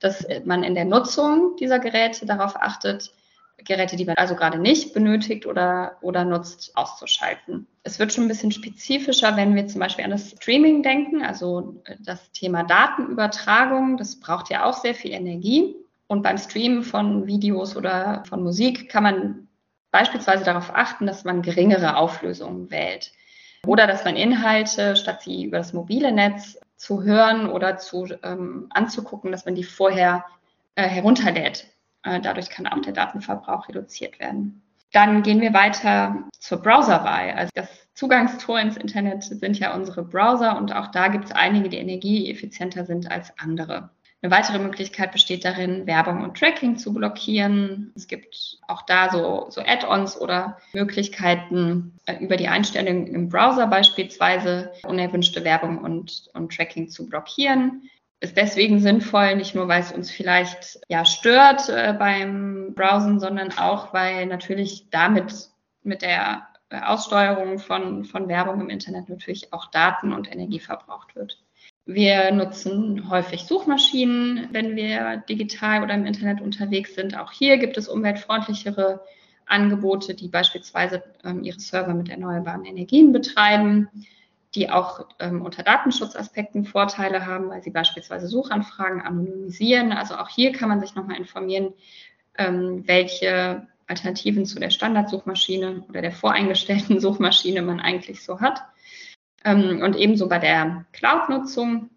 Dass 0.00 0.26
man 0.44 0.64
in 0.64 0.74
der 0.74 0.84
Nutzung 0.84 1.54
dieser 1.60 1.78
Geräte 1.78 2.26
darauf 2.26 2.56
achtet, 2.56 3.12
Geräte, 3.64 3.96
die 3.96 4.04
man 4.04 4.16
also 4.16 4.34
gerade 4.34 4.58
nicht 4.58 4.94
benötigt 4.94 5.46
oder, 5.46 5.96
oder 6.00 6.24
nutzt, 6.24 6.76
auszuschalten. 6.76 7.66
Es 7.82 7.98
wird 7.98 8.12
schon 8.12 8.24
ein 8.24 8.28
bisschen 8.28 8.52
spezifischer, 8.52 9.36
wenn 9.36 9.54
wir 9.54 9.66
zum 9.66 9.80
Beispiel 9.80 10.04
an 10.04 10.10
das 10.10 10.30
Streaming 10.30 10.82
denken, 10.82 11.22
also 11.22 11.80
äh, 11.84 11.96
das 12.00 12.32
Thema 12.32 12.62
Datenübertragung. 12.62 13.96
Das 13.96 14.20
braucht 14.20 14.50
ja 14.50 14.64
auch 14.64 14.74
sehr 14.74 14.94
viel 14.94 15.12
Energie. 15.12 15.76
Und 16.06 16.22
beim 16.22 16.36
Streamen 16.38 16.82
von 16.82 17.26
Videos 17.26 17.76
oder 17.76 18.22
von 18.28 18.42
Musik 18.42 18.90
kann 18.90 19.02
man 19.02 19.48
beispielsweise 19.90 20.44
darauf 20.44 20.74
achten, 20.74 21.06
dass 21.06 21.24
man 21.24 21.42
geringere 21.42 21.96
Auflösungen 21.96 22.70
wählt. 22.70 23.12
Oder 23.66 23.86
dass 23.86 24.04
man 24.04 24.16
Inhalte, 24.16 24.96
statt 24.96 25.22
sie 25.22 25.44
über 25.44 25.58
das 25.58 25.72
mobile 25.72 26.12
Netz 26.12 26.58
zu 26.76 27.02
hören 27.04 27.48
oder 27.48 27.78
zu 27.78 28.08
ähm, 28.22 28.66
anzugucken, 28.70 29.30
dass 29.30 29.44
man 29.44 29.54
die 29.54 29.62
vorher 29.64 30.24
äh, 30.74 30.88
herunterlädt. 30.88 31.66
Äh, 32.04 32.20
dadurch 32.20 32.50
kann 32.50 32.66
auch 32.66 32.80
der 32.80 32.92
Datenverbrauch 32.92 33.68
reduziert 33.68 34.18
werden. 34.18 34.62
Dann 34.92 35.22
gehen 35.22 35.40
wir 35.40 35.54
weiter 35.54 36.24
zur 36.38 36.58
Browserwahl. 36.58 37.32
Also 37.32 37.50
das 37.54 37.68
Zugangstor 37.94 38.60
ins 38.60 38.76
Internet 38.76 39.22
sind 39.24 39.58
ja 39.58 39.74
unsere 39.74 40.02
Browser 40.02 40.56
und 40.56 40.74
auch 40.74 40.88
da 40.88 41.08
gibt 41.08 41.26
es 41.26 41.32
einige, 41.32 41.68
die 41.68 41.78
energieeffizienter 41.78 42.84
sind 42.84 43.10
als 43.10 43.32
andere. 43.38 43.90
Eine 44.24 44.30
weitere 44.30 44.60
Möglichkeit 44.60 45.10
besteht 45.10 45.44
darin, 45.44 45.86
Werbung 45.86 46.22
und 46.22 46.38
Tracking 46.38 46.76
zu 46.76 46.94
blockieren. 46.94 47.92
Es 47.96 48.06
gibt 48.06 48.58
auch 48.68 48.82
da 48.82 49.10
so, 49.10 49.46
so 49.50 49.60
Add-ons 49.60 50.20
oder 50.20 50.58
Möglichkeiten 50.72 51.98
äh, 52.06 52.22
über 52.22 52.36
die 52.36 52.46
Einstellungen 52.46 53.08
im 53.08 53.28
Browser 53.28 53.66
beispielsweise 53.66 54.72
unerwünschte 54.86 55.42
Werbung 55.42 55.78
und, 55.78 56.30
und 56.34 56.54
Tracking 56.54 56.88
zu 56.88 57.08
blockieren. 57.08 57.90
Ist 58.22 58.36
deswegen 58.36 58.78
sinnvoll, 58.78 59.34
nicht 59.34 59.56
nur, 59.56 59.66
weil 59.66 59.80
es 59.80 59.90
uns 59.90 60.08
vielleicht 60.08 60.78
ja 60.88 61.04
stört 61.04 61.68
äh, 61.68 61.92
beim 61.98 62.72
Browsen, 62.72 63.18
sondern 63.18 63.50
auch, 63.58 63.92
weil 63.92 64.26
natürlich 64.26 64.86
damit 64.90 65.48
mit 65.82 66.02
der 66.02 66.46
Aussteuerung 66.70 67.58
von, 67.58 68.04
von 68.04 68.28
Werbung 68.28 68.60
im 68.60 68.70
Internet 68.70 69.08
natürlich 69.08 69.52
auch 69.52 69.72
Daten 69.72 70.12
und 70.12 70.32
Energie 70.32 70.60
verbraucht 70.60 71.16
wird. 71.16 71.42
Wir 71.84 72.30
nutzen 72.30 73.10
häufig 73.10 73.42
Suchmaschinen, 73.42 74.48
wenn 74.52 74.76
wir 74.76 75.16
digital 75.28 75.82
oder 75.82 75.94
im 75.94 76.06
Internet 76.06 76.40
unterwegs 76.40 76.94
sind. 76.94 77.18
Auch 77.18 77.32
hier 77.32 77.58
gibt 77.58 77.76
es 77.76 77.88
umweltfreundlichere 77.88 79.00
Angebote, 79.46 80.14
die 80.14 80.28
beispielsweise 80.28 81.02
ähm, 81.24 81.42
ihre 81.42 81.58
Server 81.58 81.92
mit 81.92 82.08
erneuerbaren 82.08 82.66
Energien 82.66 83.12
betreiben, 83.12 83.88
die 84.54 84.70
auch 84.70 85.06
ähm, 85.18 85.42
unter 85.42 85.62
Datenschutzaspekten 85.62 86.64
Vorteile 86.64 87.26
haben, 87.26 87.48
weil 87.48 87.62
sie 87.62 87.70
beispielsweise 87.70 88.26
Suchanfragen 88.26 89.00
anonymisieren. 89.00 89.92
Also 89.92 90.16
auch 90.16 90.28
hier 90.28 90.52
kann 90.52 90.68
man 90.68 90.80
sich 90.80 90.94
nochmal 90.94 91.16
informieren, 91.16 91.72
ähm, 92.36 92.86
welche 92.86 93.66
Alternativen 93.86 94.44
zu 94.44 94.60
der 94.60 94.70
Standardsuchmaschine 94.70 95.84
oder 95.88 96.02
der 96.02 96.12
voreingestellten 96.12 97.00
Suchmaschine 97.00 97.62
man 97.62 97.80
eigentlich 97.80 98.22
so 98.22 98.40
hat. 98.40 98.62
Ähm, 99.44 99.80
und 99.82 99.96
ebenso 99.96 100.28
bei 100.28 100.38
der 100.38 100.84
Cloud-Nutzung. 100.92 101.90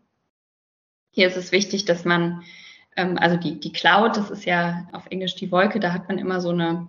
Hier 1.11 1.27
ist 1.27 1.37
es 1.37 1.51
wichtig, 1.51 1.85
dass 1.85 2.05
man, 2.05 2.43
ähm, 2.95 3.17
also 3.17 3.35
die, 3.37 3.59
die 3.59 3.73
Cloud, 3.73 4.15
das 4.15 4.31
ist 4.31 4.45
ja 4.45 4.87
auf 4.93 5.07
Englisch 5.09 5.35
die 5.35 5.51
Wolke, 5.51 5.79
da 5.79 5.91
hat 5.93 6.07
man 6.07 6.17
immer 6.17 6.39
so 6.39 6.49
eine 6.49 6.87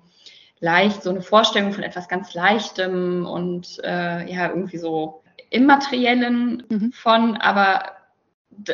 leicht, 0.61 1.02
so 1.02 1.11
eine 1.11 1.22
Vorstellung 1.22 1.72
von 1.72 1.83
etwas 1.83 2.09
ganz 2.09 2.35
Leichtem 2.35 3.26
und 3.26 3.79
äh, 3.85 4.33
ja, 4.33 4.48
irgendwie 4.48 4.79
so 4.79 5.22
Immateriellen 5.50 6.64
mhm. 6.68 6.92
von, 6.92 7.37
aber 7.37 7.92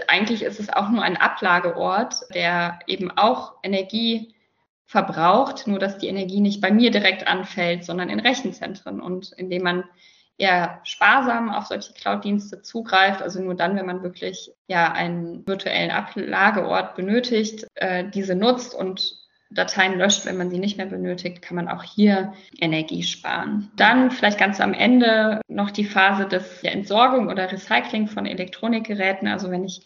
eigentlich 0.08 0.42
ist 0.42 0.60
es 0.60 0.72
auch 0.72 0.90
nur 0.90 1.02
ein 1.02 1.16
Ablageort, 1.16 2.14
der 2.34 2.78
eben 2.86 3.10
auch 3.10 3.54
Energie 3.62 4.34
verbraucht, 4.86 5.66
nur 5.66 5.78
dass 5.78 5.98
die 5.98 6.08
Energie 6.08 6.40
nicht 6.40 6.60
bei 6.60 6.70
mir 6.70 6.90
direkt 6.90 7.26
anfällt, 7.26 7.84
sondern 7.84 8.10
in 8.10 8.20
Rechenzentren 8.20 9.00
und 9.00 9.32
indem 9.32 9.62
man 9.62 9.84
eher 10.38 10.80
sparsam 10.84 11.50
auf 11.50 11.66
solche 11.66 11.92
Cloud-Dienste 11.92 12.62
zugreift, 12.62 13.22
also 13.22 13.40
nur 13.40 13.54
dann, 13.54 13.76
wenn 13.76 13.86
man 13.86 14.02
wirklich 14.02 14.52
ja 14.66 14.92
einen 14.92 15.46
virtuellen 15.46 15.90
Ablageort 15.90 16.94
benötigt, 16.94 17.66
äh, 17.74 18.04
diese 18.10 18.34
nutzt 18.34 18.74
und 18.74 19.21
Dateien 19.54 19.98
löscht, 19.98 20.26
wenn 20.26 20.36
man 20.36 20.50
sie 20.50 20.58
nicht 20.58 20.76
mehr 20.76 20.86
benötigt, 20.86 21.42
kann 21.42 21.56
man 21.56 21.68
auch 21.68 21.82
hier 21.82 22.32
Energie 22.60 23.02
sparen. 23.02 23.70
Dann 23.76 24.10
vielleicht 24.10 24.38
ganz 24.38 24.60
am 24.60 24.74
Ende 24.74 25.40
noch 25.48 25.70
die 25.70 25.84
Phase 25.84 26.26
des, 26.26 26.60
der 26.62 26.72
Entsorgung 26.72 27.28
oder 27.28 27.50
Recycling 27.50 28.08
von 28.08 28.26
Elektronikgeräten. 28.26 29.28
Also 29.28 29.50
wenn 29.50 29.64
ich 29.64 29.82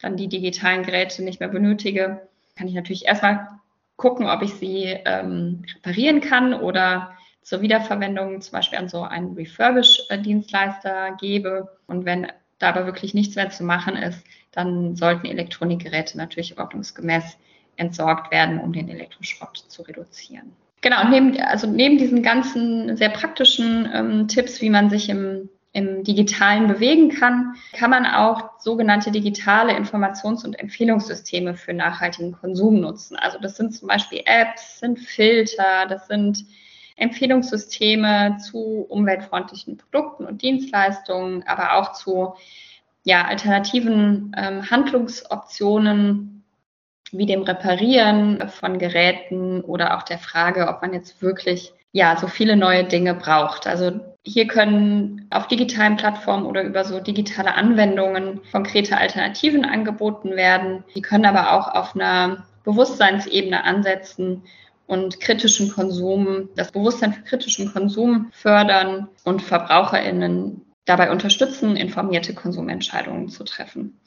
dann 0.00 0.16
die 0.16 0.28
digitalen 0.28 0.82
Geräte 0.82 1.22
nicht 1.22 1.40
mehr 1.40 1.48
benötige, 1.48 2.28
kann 2.56 2.68
ich 2.68 2.74
natürlich 2.74 3.06
erstmal 3.06 3.48
gucken, 3.96 4.26
ob 4.26 4.42
ich 4.42 4.54
sie 4.54 4.96
ähm, 5.04 5.64
reparieren 5.76 6.20
kann 6.20 6.54
oder 6.54 7.16
zur 7.42 7.60
Wiederverwendung 7.60 8.40
zum 8.40 8.52
Beispiel 8.52 8.78
an 8.78 8.88
so 8.88 9.02
einen 9.02 9.34
Refurbish-Dienstleister 9.34 11.16
gebe. 11.20 11.68
Und 11.86 12.04
wenn 12.04 12.28
da 12.58 12.70
aber 12.70 12.86
wirklich 12.86 13.14
nichts 13.14 13.36
mehr 13.36 13.50
zu 13.50 13.64
machen 13.64 13.96
ist, 13.96 14.24
dann 14.52 14.96
sollten 14.96 15.26
Elektronikgeräte 15.26 16.16
natürlich 16.16 16.58
ordnungsgemäß 16.58 17.36
entsorgt 17.76 18.30
werden, 18.30 18.60
um 18.60 18.72
den 18.72 18.88
Elektroschrott 18.88 19.64
zu 19.68 19.82
reduzieren. 19.82 20.52
Genau, 20.80 21.08
neben, 21.08 21.40
also 21.40 21.66
neben 21.66 21.96
diesen 21.96 22.22
ganzen 22.22 22.96
sehr 22.96 23.08
praktischen 23.08 23.88
ähm, 23.92 24.28
Tipps, 24.28 24.60
wie 24.60 24.68
man 24.68 24.90
sich 24.90 25.08
im, 25.08 25.48
im 25.72 26.04
Digitalen 26.04 26.68
bewegen 26.68 27.08
kann, 27.08 27.54
kann 27.72 27.88
man 27.88 28.04
auch 28.04 28.60
sogenannte 28.60 29.10
digitale 29.10 29.72
Informations- 29.72 30.44
und 30.44 30.58
Empfehlungssysteme 30.58 31.54
für 31.54 31.72
nachhaltigen 31.72 32.32
Konsum 32.32 32.80
nutzen. 32.80 33.16
Also 33.16 33.38
das 33.40 33.56
sind 33.56 33.74
zum 33.74 33.88
Beispiel 33.88 34.20
Apps, 34.26 34.80
sind 34.80 34.98
Filter, 34.98 35.86
das 35.88 36.06
sind 36.06 36.44
Empfehlungssysteme 36.96 38.36
zu 38.38 38.84
umweltfreundlichen 38.88 39.78
Produkten 39.78 40.26
und 40.26 40.42
Dienstleistungen, 40.42 41.42
aber 41.46 41.76
auch 41.76 41.92
zu 41.92 42.34
ja, 43.04 43.24
alternativen 43.24 44.34
ähm, 44.36 44.70
Handlungsoptionen 44.70 46.33
wie 47.12 47.26
dem 47.26 47.42
Reparieren 47.42 48.48
von 48.48 48.78
Geräten 48.78 49.60
oder 49.60 49.96
auch 49.96 50.02
der 50.02 50.18
Frage, 50.18 50.68
ob 50.68 50.82
man 50.82 50.92
jetzt 50.92 51.22
wirklich 51.22 51.72
ja 51.92 52.16
so 52.16 52.26
viele 52.26 52.56
neue 52.56 52.84
Dinge 52.84 53.14
braucht. 53.14 53.66
Also 53.66 54.00
hier 54.22 54.46
können 54.46 55.26
auf 55.30 55.46
digitalen 55.46 55.96
Plattformen 55.96 56.46
oder 56.46 56.62
über 56.62 56.84
so 56.84 56.98
digitale 56.98 57.54
Anwendungen 57.54 58.40
konkrete 58.50 58.96
Alternativen 58.96 59.64
angeboten 59.64 60.34
werden. 60.34 60.82
Die 60.94 61.02
können 61.02 61.26
aber 61.26 61.52
auch 61.52 61.68
auf 61.68 61.94
einer 61.94 62.44
Bewusstseinsebene 62.64 63.62
ansetzen 63.62 64.42
und 64.86 65.20
kritischen 65.20 65.70
Konsum, 65.70 66.48
das 66.56 66.72
Bewusstsein 66.72 67.12
für 67.12 67.22
kritischen 67.22 67.72
Konsum 67.72 68.30
fördern 68.32 69.08
und 69.24 69.42
VerbraucherInnen 69.42 70.63
dabei 70.84 71.10
unterstützen, 71.10 71.76
informierte 71.76 72.34
Konsumentscheidungen 72.34 73.28
zu 73.28 73.44
treffen. 73.44 73.98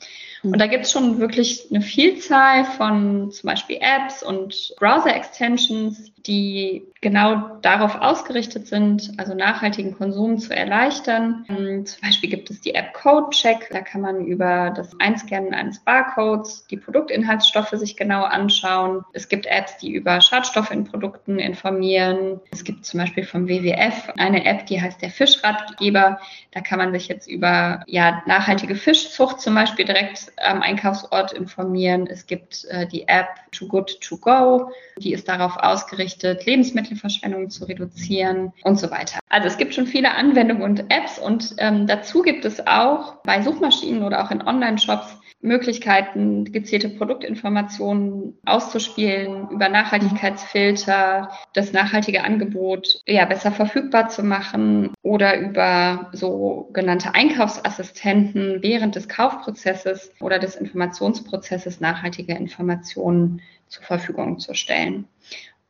Und 0.44 0.52
mhm. 0.52 0.58
da 0.58 0.68
gibt 0.68 0.86
es 0.86 0.92
schon 0.92 1.20
wirklich 1.20 1.68
eine 1.72 1.82
Vielzahl 1.82 2.66
von 2.66 3.32
zum 3.32 3.48
Beispiel 3.48 3.80
Apps 3.82 4.24
und 4.24 4.76
Browser-Extensions, 4.78 6.12
die 6.28 6.86
genau 7.02 7.58
darauf 7.62 7.96
ausgerichtet 7.96 8.68
sind, 8.68 9.14
also 9.18 9.34
nachhaltigen 9.34 9.96
Konsum 9.96 10.38
zu 10.40 10.56
erleichtern. 10.56 11.46
Ähm, 11.50 11.86
zum 11.86 12.02
Beispiel 12.02 12.30
gibt 12.30 12.50
es 12.50 12.60
die 12.62 12.76
App 12.76 12.94
CodeCheck. 12.94 13.70
Da 13.72 13.82
kann 13.82 14.02
man 14.02 14.26
über 14.26 14.72
das 14.76 15.00
Einscannen 15.00 15.54
eines 15.54 15.80
Barcodes 15.80 16.66
die 16.70 16.78
Produktinhaltsstoffe 16.78 17.72
sich 17.72 17.96
genau 17.96 18.24
anschauen. 18.24 19.04
Es 19.14 19.30
gibt 19.30 19.46
Apps, 19.46 19.78
die 19.78 19.92
über 19.92 20.20
Schadstoffe 20.22 20.72
in 20.72 20.84
Produkten 20.84 21.40
informieren. 21.40 22.42
Es 22.52 22.64
gibt 22.64 22.86
zum 22.86 23.00
Beispiel 23.00 23.24
vom 23.24 23.48
WWF 23.48 24.10
eine 24.18 24.46
App, 24.46 24.66
die 24.66 24.82
heißt 24.82 25.02
der 25.02 25.12
Fischratgeber. 25.12 26.20
Da 26.52 26.62
kann 26.68 26.80
man 26.80 26.92
sich 26.92 27.08
jetzt 27.08 27.28
über 27.28 27.84
ja, 27.88 28.22
nachhaltige 28.26 28.76
Fischzucht 28.76 29.40
zum 29.40 29.56
Beispiel 29.56 29.86
direkt 29.86 30.32
am 30.38 30.62
Einkaufsort 30.62 31.32
informieren. 31.32 32.08
Es 32.08 32.28
gibt 32.28 32.66
äh, 32.66 32.86
die 32.86 33.08
App 33.08 33.28
Too 33.52 33.68
Good 33.68 34.02
To 34.02 34.18
Go, 34.18 34.72
die 34.98 35.14
ist 35.14 35.30
darauf 35.30 35.56
ausgerichtet, 35.58 36.46
Lebensmittelverschwendung 36.46 37.50
zu 37.50 37.66
reduzieren 37.66 38.54
und 38.64 38.80
so 38.80 38.92
weiter. 38.92 39.20
Also 39.30 39.48
es 39.48 39.58
gibt 39.58 39.74
schon 39.74 39.88
viele 39.88 40.14
Anwendungen 40.14 40.64
und 40.64 40.92
Apps 40.92 41.20
und 41.20 41.56
ähm, 41.58 41.88
dazu 41.88 42.22
gibt 42.22 42.44
es 42.44 42.66
auch 42.68 43.16
bei 43.24 43.42
Suchmaschinen 43.42 44.04
oder 44.04 44.24
auch 44.24 44.32
in 44.32 44.42
Online-Shops 44.42 45.17
Möglichkeiten, 45.42 46.46
gezielte 46.52 46.90
Produktinformationen 46.90 48.38
auszuspielen, 48.46 49.50
über 49.50 49.70
Nachhaltigkeitsfilter, 49.70 51.32
das 51.54 51.74
nachhaltige 51.74 52.24
Angebot 52.24 53.02
ja 53.06 53.26
besser 53.26 53.52
verfügbar 53.52 54.10
zu 54.10 54.24
machen 54.24 54.94
oder 55.04 55.40
über 55.40 56.10
sogenannte 56.12 57.14
Einkaufsassistenten 57.14 58.62
während 58.62 58.96
des 58.96 59.08
Kaufprozesses 59.08 60.12
oder 60.22 60.40
des 60.40 60.56
Informationsprozesses 60.56 61.80
nachhaltige 61.80 62.34
Informationen 62.34 63.42
zur 63.68 63.84
Verfügung 63.84 64.40
zu 64.40 64.56
stellen. 64.56 65.08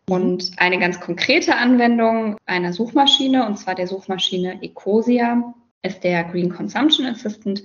Und 0.10 0.52
eine 0.56 0.80
ganz 0.80 1.02
konkrete 1.02 1.58
Anwendung 1.58 2.38
einer 2.46 2.72
Suchmaschine, 2.72 3.46
und 3.46 3.58
zwar 3.58 3.76
der 3.76 3.88
Suchmaschine 3.88 4.64
Ecosia, 4.64 5.54
ist 5.82 6.04
der 6.04 6.24
Green 6.24 6.50
Consumption 6.50 7.08
Assistant. 7.08 7.62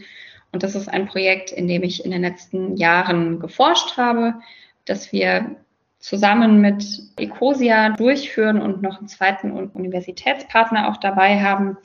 Und 0.52 0.62
das 0.62 0.74
ist 0.74 0.88
ein 0.88 1.06
Projekt, 1.06 1.50
in 1.50 1.66
dem 1.66 1.82
ich 1.82 2.04
in 2.04 2.10
den 2.10 2.22
letzten 2.22 2.76
Jahren 2.76 3.40
geforscht 3.40 3.96
habe, 3.96 4.34
dass 4.84 5.12
wir 5.12 5.56
zusammen 5.98 6.60
mit 6.60 6.84
Ecosia 7.16 7.90
durchführen 7.90 8.60
und 8.60 8.82
noch 8.82 8.98
einen 8.98 9.08
zweiten 9.08 9.52
Universitätspartner 9.52 10.88
auch 10.88 10.98
dabei 10.98 11.40
haben, 11.40 11.78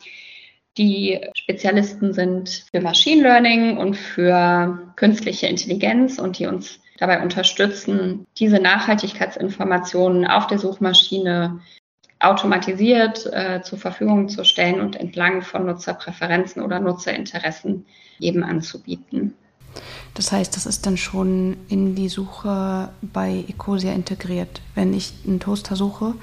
die 0.77 1.19
Spezialisten 1.33 2.13
sind 2.13 2.65
für 2.71 2.81
Machine 2.81 3.23
Learning 3.23 3.77
und 3.77 3.95
für 3.95 4.91
künstliche 4.95 5.47
Intelligenz 5.47 6.19
und 6.19 6.37
die 6.37 6.45
uns 6.45 6.79
dabei 6.97 7.21
unterstützen, 7.21 8.25
diese 8.37 8.59
Nachhaltigkeitsinformationen 8.59 10.25
auf 10.25 10.47
der 10.47 10.59
Suchmaschine 10.59 11.61
automatisiert 12.19 13.25
äh, 13.31 13.61
zur 13.61 13.77
Verfügung 13.77 14.29
zu 14.29 14.43
stellen 14.43 14.81
und 14.81 14.95
entlang 14.95 15.41
von 15.41 15.65
Nutzerpräferenzen 15.65 16.63
oder 16.63 16.79
Nutzerinteressen 16.79 17.85
eben 18.19 18.43
anzubieten. 18.43 19.33
Das 20.13 20.31
heißt, 20.31 20.55
das 20.55 20.65
ist 20.65 20.85
dann 20.85 20.97
schon 20.97 21.57
in 21.69 21.93
die 21.93 22.09
Suche 22.09 22.89
bei 23.01 23.45
Ecosia 23.47 23.93
integriert. 23.93 24.61
Wenn 24.73 24.93
ich 24.93 25.13
einen 25.27 25.39
Toaster 25.39 25.75
suche, 25.75 26.15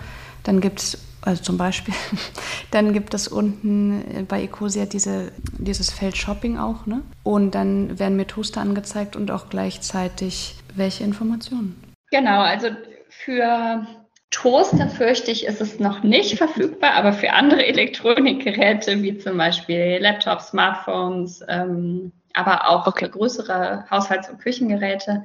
dann 0.42 0.61
gibt 0.61 0.80
es, 0.80 0.98
also 1.22 1.42
zum 1.42 1.57
Beispiel, 1.57 1.94
dann 2.72 2.92
gibt 2.92 3.14
es 3.14 3.28
unten 3.28 4.26
bei 4.28 4.42
Ecosia 4.42 4.87
diese, 4.87 5.30
dieses 5.59 5.90
Feld 5.90 6.16
Shopping 6.16 6.59
auch, 6.59 6.87
ne? 6.87 7.02
Und 7.22 7.54
dann 7.54 7.98
werden 8.00 8.16
mir 8.16 8.26
Toaster 8.26 8.61
angezeigt 8.61 9.14
und 9.14 9.30
auch 9.30 9.48
gleichzeitig 9.48 10.57
welche 10.74 11.04
Informationen? 11.04 11.80
Genau, 12.11 12.40
also 12.40 12.68
für 13.09 13.87
Toaster 14.34 14.88
fürchte 14.88 15.30
ich, 15.30 15.46
ist 15.46 15.60
es 15.60 15.78
noch 15.78 16.02
nicht 16.02 16.38
verfügbar, 16.38 16.94
aber 16.94 17.12
für 17.12 17.32
andere 17.32 17.64
Elektronikgeräte 17.66 19.00
wie 19.00 19.16
zum 19.16 19.38
Beispiel 19.38 19.98
Laptops, 20.00 20.48
Smartphones, 20.48 21.40
ähm, 21.48 22.10
aber 22.32 22.68
auch 22.68 22.88
okay. 22.88 23.08
größere 23.08 23.88
Haushalts- 23.88 24.28
und 24.28 24.40
Küchengeräte. 24.40 25.24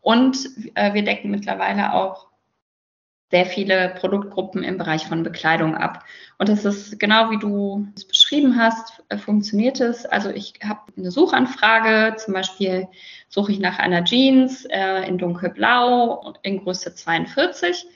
Und 0.00 0.38
äh, 0.76 0.94
wir 0.94 1.02
decken 1.02 1.32
mittlerweile 1.32 1.92
auch 1.94 2.28
sehr 3.32 3.44
viele 3.44 3.94
Produktgruppen 3.98 4.62
im 4.62 4.78
Bereich 4.78 5.04
von 5.04 5.24
Bekleidung 5.24 5.74
ab. 5.74 6.04
Und 6.38 6.48
es 6.48 6.64
ist 6.64 7.00
genau 7.00 7.32
wie 7.32 7.38
du 7.38 7.88
es 7.96 8.06
beschrieben 8.06 8.56
hast, 8.56 9.02
äh, 9.08 9.18
funktioniert 9.18 9.80
es. 9.80 10.06
Also 10.06 10.30
ich 10.30 10.54
habe 10.64 10.80
eine 10.96 11.10
Suchanfrage, 11.10 12.14
zum 12.18 12.34
Beispiel 12.34 12.86
suche 13.28 13.50
ich 13.50 13.58
nach 13.58 13.80
einer 13.80 14.04
Jeans 14.04 14.64
äh, 14.66 15.08
in 15.08 15.18
dunkelblau 15.18 16.34
in 16.42 16.62
Größe 16.62 16.94
42. 16.94 17.88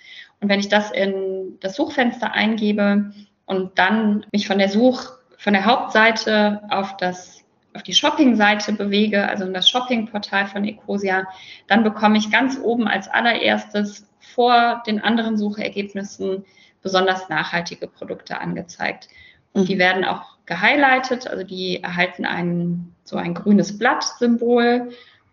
Und 0.42 0.48
wenn 0.48 0.60
ich 0.60 0.68
das 0.68 0.90
in 0.90 1.56
das 1.60 1.76
Suchfenster 1.76 2.32
eingebe 2.32 3.12
und 3.46 3.78
dann 3.78 4.26
mich 4.32 4.48
von 4.48 4.58
der 4.58 4.68
Such, 4.68 5.12
von 5.38 5.52
der 5.52 5.64
Hauptseite 5.64 6.62
auf 6.68 6.96
das 6.96 7.38
auf 7.74 7.82
die 7.82 7.94
Shopping-Seite 7.94 8.72
bewege, 8.74 9.26
also 9.26 9.44
in 9.44 9.54
das 9.54 9.66
Shopping-Portal 9.70 10.46
von 10.46 10.64
Ecosia, 10.64 11.26
dann 11.68 11.84
bekomme 11.84 12.18
ich 12.18 12.30
ganz 12.30 12.58
oben 12.58 12.86
als 12.86 13.08
allererstes 13.08 14.06
vor 14.20 14.82
den 14.86 15.00
anderen 15.00 15.38
Suchergebnissen 15.38 16.44
besonders 16.82 17.30
nachhaltige 17.30 17.86
Produkte 17.86 18.38
angezeigt. 18.38 19.08
Und 19.54 19.68
die 19.68 19.78
werden 19.78 20.04
auch 20.04 20.36
gehighlightet, 20.44 21.26
also 21.26 21.44
die 21.44 21.82
erhalten 21.82 22.26
ein, 22.26 22.94
so 23.04 23.16
ein 23.16 23.32
grünes 23.32 23.78
Blatt-Symbol 23.78 24.90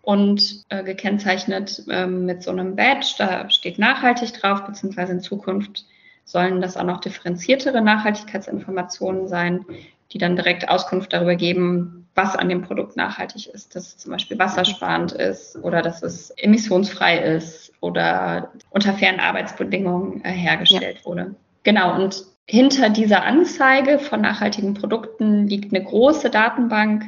und 0.10 0.66
äh, 0.70 0.84
gekennzeichnet 0.84 1.84
äh, 1.88 2.08
mit 2.08 2.42
so 2.42 2.50
einem 2.50 2.76
Badge, 2.76 3.14
da 3.20 3.48
steht 3.52 3.78
nachhaltig 3.78 4.34
drauf, 4.34 4.66
beziehungsweise 4.66 5.12
in 5.12 5.20
Zukunft 5.20 5.86
sollen 6.26 6.62
das 6.62 6.78
auch 6.78 6.84
noch 6.84 7.00
differenziertere 7.00 7.80
Nachhaltigkeitsinformationen 7.80 9.28
sein, 9.28 9.66
die 10.12 10.18
dann 10.18 10.36
direkt 10.36 10.68
Auskunft 10.68 11.14
darüber 11.14 11.36
geben, 11.36 12.08
was 12.16 12.36
an 12.36 12.50
dem 12.50 12.64
Produkt 12.64 12.98
nachhaltig 12.98 13.54
ist, 13.54 13.76
dass 13.76 13.90
es 13.90 13.98
zum 14.00 14.12
Beispiel 14.12 14.40
wassersparend 14.40 15.12
ist 15.12 15.56
oder 15.58 15.84
dass 15.84 16.02
es 16.02 16.32
emissionsfrei 16.32 17.20
ist 17.20 17.72
oder 17.80 18.52
unter 18.72 18.94
fairen 18.94 19.20
Arbeitsbedingungen 19.20 20.26
äh, 20.26 20.32
hergestellt 20.32 20.98
ja. 21.02 21.06
wurde. 21.06 21.36
Genau, 21.62 21.94
und 21.94 22.24
hinter 22.48 22.90
dieser 22.90 23.26
Anzeige 23.26 24.00
von 24.00 24.22
nachhaltigen 24.22 24.74
Produkten 24.74 25.46
liegt 25.48 25.72
eine 25.72 25.86
große 25.86 26.32
Datenbank, 26.32 27.06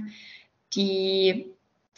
die 0.75 1.47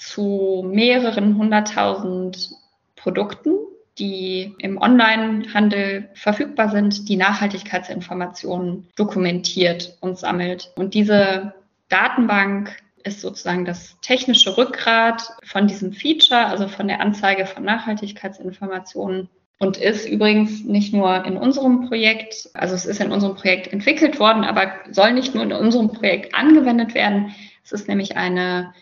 zu 0.06 0.64
mehreren 0.68 1.38
hunderttausend 1.38 2.52
Produkten, 2.96 3.52
die 3.98 4.54
im 4.60 4.82
Onlinehandel 4.82 6.10
verfügbar 6.14 6.70
sind, 6.70 7.08
die 7.10 7.16
Nachhaltigkeitsinformationen 7.16 8.88
dokumentiert 8.96 9.98
und 10.02 10.18
sammelt. 10.18 10.72
Und 10.76 10.94
diese 10.94 11.54
Datenbank 11.90 12.76
ist 13.04 13.22
sozusagen 13.22 13.66
das 13.66 13.98
technische 14.02 14.58
Rückgrat 14.58 15.24
von 15.44 15.68
diesem 15.68 15.94
Feature, 15.94 16.48
also 16.48 16.68
von 16.68 16.88
der 16.88 17.02
Anzeige 17.02 17.46
von 17.46 17.64
Nachhaltigkeitsinformationen 17.64 19.30
und 19.60 19.78
ist 19.78 20.08
übrigens 20.08 20.64
nicht 20.64 20.94
nur 20.94 21.24
in 21.26 21.38
unserem 21.38 21.88
Projekt, 21.88 22.50
also 22.54 22.76
es 22.76 22.86
ist 22.86 23.00
in 23.00 23.12
unserem 23.12 23.36
Projekt 23.36 23.72
entwickelt 23.72 24.20
worden, 24.20 24.44
aber 24.44 24.74
soll 24.92 25.14
nicht 25.14 25.36
nur 25.36 25.44
in 25.44 25.54
unserem 25.54 25.92
Projekt 25.92 26.34
angewendet 26.34 26.94
werden. 26.94 27.34
Es 27.64 27.72
ist 27.72 27.88
nämlich 27.88 28.18
eine 28.18 28.74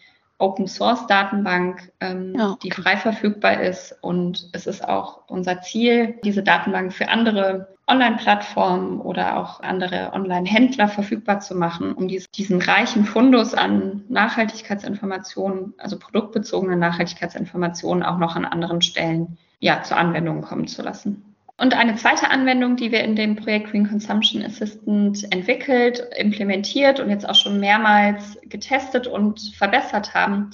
Open 0.42 0.68
Source 0.68 1.06
Datenbank, 1.08 1.92
ähm, 2.00 2.36
ja, 2.38 2.52
okay. 2.52 2.60
die 2.64 2.72
frei 2.72 2.98
verfügbar 2.98 3.62
ist. 3.62 3.96
Und 4.02 4.50
es 4.54 4.68
ist 4.68 4.88
auch 4.88 5.22
unser 5.28 5.62
Ziel, 5.62 6.20
diese 6.24 6.44
Datenbank 6.44 6.94
für 6.94 7.10
andere 7.10 7.76
Online-Plattformen 7.88 9.02
oder 9.02 9.38
auch 9.38 9.60
andere 9.62 10.12
Online-Händler 10.14 10.88
verfügbar 10.88 11.42
zu 11.42 11.56
machen, 11.56 11.94
um 11.94 12.08
dies, 12.08 12.30
diesen 12.32 12.62
reichen 12.62 13.06
Fundus 13.06 13.54
an 13.54 14.04
Nachhaltigkeitsinformationen, 14.10 15.74
also 15.78 16.00
produktbezogene 16.00 16.78
Nachhaltigkeitsinformationen 16.78 18.04
auch 18.04 18.18
noch 18.18 18.36
an 18.36 18.46
anderen 18.46 18.82
Stellen 18.82 19.38
ja, 19.60 19.84
zur 19.84 19.98
Anwendung 19.98 20.42
kommen 20.42 20.68
zu 20.68 20.82
lassen. 20.82 21.31
Und 21.62 21.76
eine 21.76 21.94
zweite 21.94 22.32
Anwendung, 22.32 22.76
die 22.76 22.92
wir 22.92 23.04
in 23.04 23.16
dem 23.16 23.36
Projekt 23.36 23.70
Green 23.70 23.88
Consumption 23.88 24.42
Assistant 24.42 25.32
entwickelt, 25.32 26.04
implementiert 26.18 27.00
und 27.00 27.12
jetzt 27.12 27.30
auch 27.30 27.36
schon 27.36 27.60
mehrmals 27.60 28.40
getestet 28.46 29.06
und 29.06 29.40
verbessert 29.56 30.16
haben, 30.16 30.50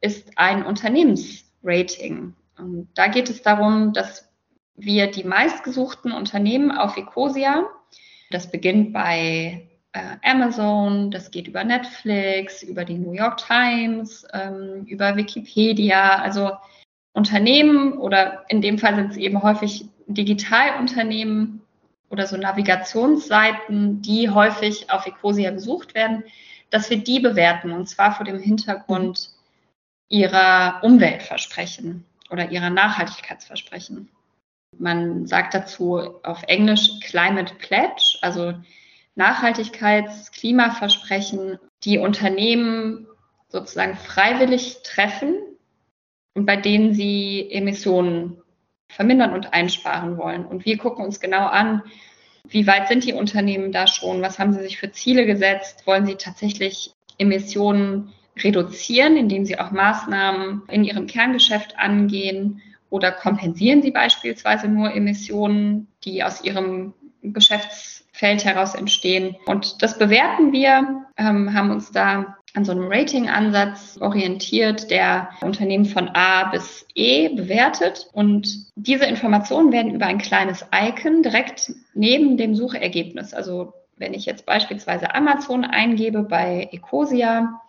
ist 0.00 0.30
ein 0.36 0.64
Unternehmensrating. 0.64 2.32
Und 2.56 2.88
da 2.94 3.08
geht 3.08 3.28
es 3.28 3.42
darum, 3.42 3.92
dass 3.92 4.32
wir 4.76 5.10
die 5.10 5.24
meistgesuchten 5.24 6.10
Unternehmen 6.10 6.70
auf 6.70 6.96
Ecosia, 6.96 7.66
das 8.30 8.50
beginnt 8.50 8.94
bei 8.94 9.68
äh, 9.92 10.00
Amazon, 10.22 11.10
das 11.10 11.30
geht 11.30 11.48
über 11.48 11.64
Netflix, 11.64 12.62
über 12.62 12.86
die 12.86 12.96
New 12.96 13.12
York 13.12 13.36
Times, 13.46 14.26
ähm, 14.32 14.86
über 14.86 15.16
Wikipedia, 15.16 16.16
also 16.16 16.52
Unternehmen 17.12 17.92
oder 17.98 18.46
in 18.48 18.62
dem 18.62 18.78
Fall 18.78 18.94
sind 18.94 19.10
es 19.10 19.18
eben 19.18 19.42
häufig 19.42 19.90
Digitalunternehmen 20.06 21.62
oder 22.10 22.26
so 22.26 22.36
Navigationsseiten, 22.36 24.02
die 24.02 24.30
häufig 24.30 24.90
auf 24.90 25.06
Ecosia 25.06 25.50
besucht 25.50 25.94
werden, 25.94 26.24
dass 26.70 26.90
wir 26.90 26.98
die 26.98 27.20
bewerten 27.20 27.72
und 27.72 27.88
zwar 27.88 28.14
vor 28.14 28.24
dem 28.24 28.38
Hintergrund 28.38 29.30
ihrer 30.08 30.80
Umweltversprechen 30.82 32.04
oder 32.30 32.50
ihrer 32.50 32.70
Nachhaltigkeitsversprechen. 32.70 34.08
Man 34.78 35.26
sagt 35.26 35.54
dazu 35.54 36.20
auf 36.22 36.42
Englisch 36.44 37.00
Climate 37.00 37.54
Pledge, 37.54 38.18
also 38.22 38.54
Nachhaltigkeits-, 39.16 40.30
Klimaversprechen, 40.32 41.58
die 41.84 41.98
Unternehmen 41.98 43.06
sozusagen 43.48 43.96
freiwillig 43.96 44.82
treffen 44.82 45.36
und 46.34 46.46
bei 46.46 46.56
denen 46.56 46.94
sie 46.94 47.50
Emissionen 47.50 48.42
vermindern 48.88 49.32
und 49.32 49.52
einsparen 49.52 50.16
wollen. 50.16 50.44
Und 50.44 50.64
wir 50.64 50.78
gucken 50.78 51.04
uns 51.04 51.20
genau 51.20 51.46
an, 51.46 51.82
wie 52.48 52.66
weit 52.66 52.88
sind 52.88 53.04
die 53.04 53.12
Unternehmen 53.12 53.72
da 53.72 53.86
schon? 53.86 54.22
Was 54.22 54.38
haben 54.38 54.52
sie 54.52 54.62
sich 54.62 54.78
für 54.78 54.92
Ziele 54.92 55.26
gesetzt? 55.26 55.86
Wollen 55.86 56.06
sie 56.06 56.14
tatsächlich 56.14 56.92
Emissionen 57.18 58.12
reduzieren, 58.38 59.16
indem 59.16 59.44
sie 59.44 59.58
auch 59.58 59.70
Maßnahmen 59.70 60.62
in 60.68 60.84
ihrem 60.84 61.06
Kerngeschäft 61.06 61.78
angehen? 61.78 62.62
Oder 62.88 63.10
kompensieren 63.10 63.82
sie 63.82 63.90
beispielsweise 63.90 64.68
nur 64.68 64.94
Emissionen, 64.94 65.88
die 66.04 66.22
aus 66.22 66.44
ihrem 66.44 66.94
Geschäftsfeld 67.22 68.44
heraus 68.44 68.74
entstehen? 68.74 69.36
Und 69.46 69.82
das 69.82 69.98
bewerten 69.98 70.52
wir, 70.52 71.04
ähm, 71.16 71.52
haben 71.52 71.70
uns 71.72 71.90
da 71.90 72.35
an 72.56 72.64
so 72.64 72.72
einem 72.72 72.90
Rating-Ansatz 72.90 73.98
orientiert, 74.00 74.90
der 74.90 75.28
Unternehmen 75.42 75.84
von 75.84 76.08
A 76.14 76.44
bis 76.50 76.86
E 76.94 77.28
bewertet. 77.28 78.08
Und 78.14 78.72
diese 78.76 79.04
Informationen 79.04 79.72
werden 79.72 79.94
über 79.94 80.06
ein 80.06 80.16
kleines 80.16 80.64
Icon 80.74 81.22
direkt 81.22 81.70
neben 81.92 82.38
dem 82.38 82.54
Suchergebnis, 82.54 83.34
also 83.34 83.74
wenn 83.98 84.14
ich 84.14 84.24
jetzt 84.24 84.46
beispielsweise 84.46 85.14
Amazon 85.14 85.64
eingebe 85.64 86.22
bei 86.22 86.68
Ecosia, 86.72 87.60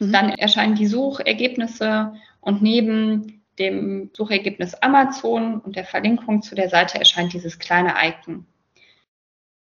mhm. 0.00 0.12
dann 0.12 0.30
erscheinen 0.30 0.74
die 0.74 0.86
Suchergebnisse 0.86 2.14
und 2.40 2.62
neben 2.62 3.44
dem 3.60 4.10
Suchergebnis 4.12 4.74
Amazon 4.74 5.60
und 5.60 5.76
der 5.76 5.84
Verlinkung 5.84 6.42
zu 6.42 6.56
der 6.56 6.68
Seite 6.68 6.98
erscheint 6.98 7.32
dieses 7.32 7.60
kleine 7.60 7.94
Icon. 8.02 8.44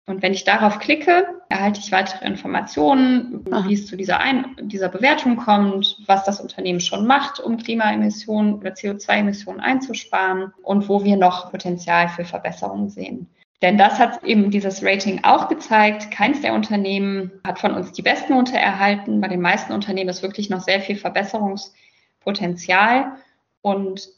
Und 0.06 0.20
wenn 0.20 0.32
ich 0.32 0.44
darauf 0.44 0.80
klicke, 0.80 1.24
erhalte 1.48 1.78
ich 1.78 1.92
weitere 1.92 2.26
Informationen, 2.26 3.44
Aha. 3.52 3.68
wie 3.68 3.74
es 3.74 3.86
zu 3.86 3.96
dieser, 3.96 4.18
Ein 4.18 4.56
dieser 4.62 4.88
Bewertung 4.88 5.36
kommt, 5.36 5.96
was 6.06 6.24
das 6.24 6.40
Unternehmen 6.40 6.80
schon 6.80 7.06
macht, 7.06 7.38
um 7.38 7.56
Klimaemissionen 7.56 8.54
oder 8.54 8.72
CO2-Emissionen 8.72 9.60
einzusparen 9.60 10.52
und 10.62 10.88
wo 10.88 11.04
wir 11.04 11.16
noch 11.16 11.52
Potenzial 11.52 12.08
für 12.08 12.24
Verbesserungen 12.24 12.90
sehen. 12.90 13.28
Denn 13.62 13.78
das 13.78 13.98
hat 14.00 14.24
eben 14.24 14.50
dieses 14.50 14.84
Rating 14.84 15.22
auch 15.22 15.48
gezeigt. 15.48 16.10
Keins 16.10 16.40
der 16.40 16.52
Unternehmen 16.52 17.30
hat 17.46 17.60
von 17.60 17.72
uns 17.72 17.92
die 17.92 18.02
Bestnote 18.02 18.58
erhalten. 18.58 19.20
Bei 19.20 19.28
den 19.28 19.40
meisten 19.40 19.72
Unternehmen 19.72 20.10
ist 20.10 20.24
wirklich 20.24 20.50
noch 20.50 20.62
sehr 20.62 20.80
viel 20.80 20.96
Verbesserungspotenzial. 20.96 23.12
Und 23.60 24.08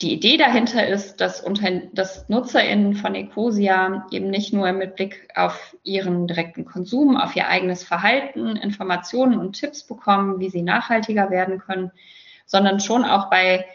die 0.00 0.12
Idee 0.12 0.36
dahinter 0.36 0.86
ist, 0.86 1.20
dass, 1.20 1.40
unter, 1.40 1.70
dass 1.92 2.28
NutzerInnen 2.28 2.94
von 2.94 3.16
Ecosia 3.16 4.06
eben 4.12 4.30
nicht 4.30 4.52
nur 4.52 4.70
mit 4.72 4.94
Blick 4.94 5.28
auf 5.34 5.76
ihren 5.82 6.28
direkten 6.28 6.64
Konsum, 6.64 7.16
auf 7.16 7.34
ihr 7.34 7.48
eigenes 7.48 7.82
Verhalten 7.82 8.56
Informationen 8.56 9.38
und 9.38 9.54
Tipps 9.54 9.82
bekommen, 9.82 10.38
wie 10.38 10.50
sie 10.50 10.62
nachhaltiger 10.62 11.30
werden 11.30 11.58
können, 11.58 11.90
sondern 12.46 12.78
schon 12.78 13.04
auch 13.04 13.28
bei 13.28 13.66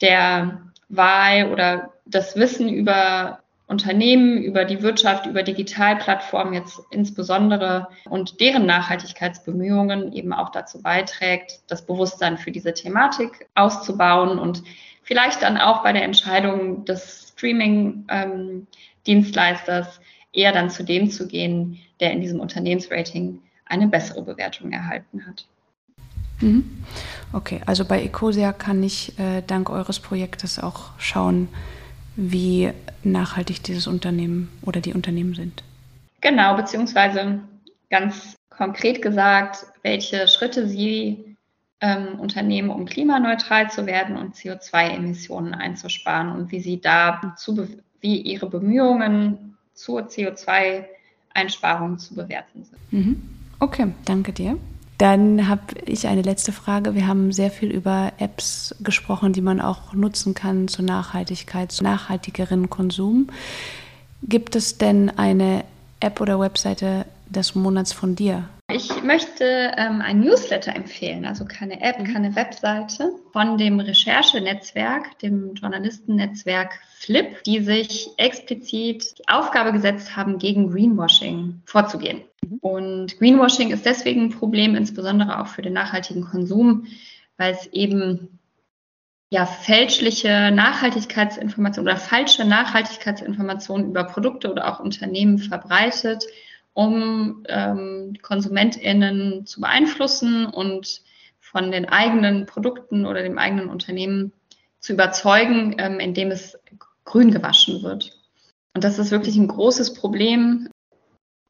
der 0.00 0.62
Wahl 0.88 1.50
oder 1.52 1.92
das 2.04 2.36
Wissen 2.36 2.68
über 2.68 3.40
Unternehmen, 3.66 4.42
über 4.42 4.64
die 4.64 4.82
Wirtschaft, 4.82 5.26
über 5.26 5.42
Digitalplattformen 5.42 6.52
jetzt 6.52 6.80
insbesondere 6.90 7.88
und 8.04 8.40
deren 8.40 8.66
Nachhaltigkeitsbemühungen 8.66 10.12
eben 10.12 10.32
auch 10.32 10.50
dazu 10.50 10.82
beiträgt, 10.82 11.60
das 11.68 11.86
Bewusstsein 11.86 12.36
für 12.38 12.52
diese 12.52 12.74
Thematik 12.74 13.48
auszubauen 13.54 14.38
und 14.38 14.62
vielleicht 15.02 15.42
dann 15.42 15.58
auch 15.58 15.82
bei 15.82 15.92
der 15.92 16.04
Entscheidung 16.04 16.84
des 16.84 17.32
Streaming-Dienstleisters 17.34 20.00
eher 20.32 20.52
dann 20.52 20.70
zu 20.70 20.84
dem 20.84 21.10
zu 21.10 21.26
gehen, 21.26 21.80
der 22.00 22.12
in 22.12 22.20
diesem 22.20 22.38
Unternehmensrating 22.40 23.40
eine 23.66 23.88
bessere 23.88 24.22
Bewertung 24.22 24.72
erhalten 24.72 25.26
hat. 25.26 25.46
Mhm. 26.40 26.84
Okay, 27.32 27.60
also 27.66 27.84
bei 27.84 28.02
Ecosia 28.02 28.52
kann 28.52 28.82
ich 28.82 29.18
äh, 29.18 29.42
dank 29.46 29.70
eures 29.70 30.00
Projektes 30.00 30.58
auch 30.58 30.90
schauen, 30.98 31.48
wie 32.16 32.72
nachhaltig 33.02 33.62
dieses 33.62 33.86
Unternehmen 33.86 34.50
oder 34.62 34.80
die 34.80 34.92
Unternehmen 34.92 35.34
sind. 35.34 35.62
Genau, 36.20 36.56
beziehungsweise 36.56 37.40
ganz 37.90 38.36
konkret 38.50 39.02
gesagt, 39.02 39.66
welche 39.82 40.28
Schritte 40.28 40.68
sie 40.68 41.31
ähm, 41.82 42.20
Unternehmen, 42.20 42.70
um 42.70 42.86
klimaneutral 42.86 43.70
zu 43.70 43.86
werden 43.86 44.16
und 44.16 44.36
CO2-Emissionen 44.36 45.52
einzusparen 45.52 46.30
und 46.30 46.52
wie 46.52 46.60
sie 46.60 46.80
da 46.80 47.34
zu, 47.36 47.68
wie 48.00 48.20
ihre 48.20 48.48
Bemühungen 48.48 49.58
zur 49.74 50.02
CO2-Einsparung 50.02 51.98
zu 51.98 52.14
bewerten 52.14 52.64
sind. 52.64 52.78
Mhm. 52.92 53.22
Okay, 53.58 53.88
danke 54.04 54.32
dir. 54.32 54.56
Dann 54.98 55.48
habe 55.48 55.62
ich 55.84 56.06
eine 56.06 56.22
letzte 56.22 56.52
Frage. 56.52 56.94
Wir 56.94 57.08
haben 57.08 57.32
sehr 57.32 57.50
viel 57.50 57.72
über 57.72 58.12
Apps 58.18 58.76
gesprochen, 58.80 59.32
die 59.32 59.40
man 59.40 59.60
auch 59.60 59.92
nutzen 59.92 60.34
kann 60.34 60.68
zur 60.68 60.84
Nachhaltigkeit, 60.84 61.72
zu 61.72 61.82
nachhaltigeren 61.82 62.70
Konsum. 62.70 63.26
Gibt 64.22 64.54
es 64.54 64.78
denn 64.78 65.10
eine 65.10 65.64
App 65.98 66.20
oder 66.20 66.38
Webseite 66.38 67.06
des 67.28 67.56
Monats 67.56 67.92
von 67.92 68.14
dir? 68.14 68.48
Ich 68.74 69.02
möchte 69.02 69.44
ähm, 69.76 70.00
ein 70.00 70.20
Newsletter 70.20 70.74
empfehlen, 70.74 71.26
also 71.26 71.44
keine 71.44 71.82
App, 71.82 71.98
mhm. 71.98 72.12
keine 72.12 72.34
Webseite, 72.34 73.12
von 73.30 73.58
dem 73.58 73.80
Recherchenetzwerk, 73.80 75.18
dem 75.18 75.54
Journalistennetzwerk 75.54 76.80
Flip, 76.98 77.42
die 77.44 77.60
sich 77.60 78.08
explizit 78.16 79.18
die 79.18 79.28
Aufgabe 79.28 79.72
gesetzt 79.72 80.16
haben, 80.16 80.38
gegen 80.38 80.70
Greenwashing 80.70 81.60
vorzugehen. 81.66 82.22
Mhm. 82.42 82.58
Und 82.60 83.18
Greenwashing 83.18 83.72
ist 83.72 83.84
deswegen 83.84 84.22
ein 84.22 84.30
Problem, 84.30 84.74
insbesondere 84.74 85.40
auch 85.40 85.48
für 85.48 85.62
den 85.62 85.74
nachhaltigen 85.74 86.24
Konsum, 86.24 86.86
weil 87.36 87.52
es 87.52 87.66
eben 87.72 88.38
ja, 89.28 89.44
fälschliche 89.44 90.50
Nachhaltigkeitsinformationen 90.50 91.90
oder 91.90 92.00
falsche 92.00 92.44
Nachhaltigkeitsinformationen 92.46 93.90
über 93.90 94.04
Produkte 94.04 94.50
oder 94.50 94.72
auch 94.72 94.80
Unternehmen 94.80 95.38
verbreitet 95.38 96.24
um 96.74 97.44
ähm, 97.48 98.14
KonsumentInnen 98.22 99.46
zu 99.46 99.60
beeinflussen 99.60 100.46
und 100.46 101.02
von 101.40 101.70
den 101.70 101.88
eigenen 101.88 102.46
Produkten 102.46 103.04
oder 103.06 103.22
dem 103.22 103.38
eigenen 103.38 103.68
Unternehmen 103.68 104.32
zu 104.80 104.94
überzeugen, 104.94 105.76
ähm, 105.78 106.00
indem 106.00 106.30
es 106.30 106.58
grün 107.04 107.30
gewaschen 107.30 107.82
wird. 107.82 108.18
Und 108.74 108.84
das 108.84 108.98
ist 108.98 109.10
wirklich 109.10 109.36
ein 109.36 109.48
großes 109.48 109.94
Problem. 109.94 110.68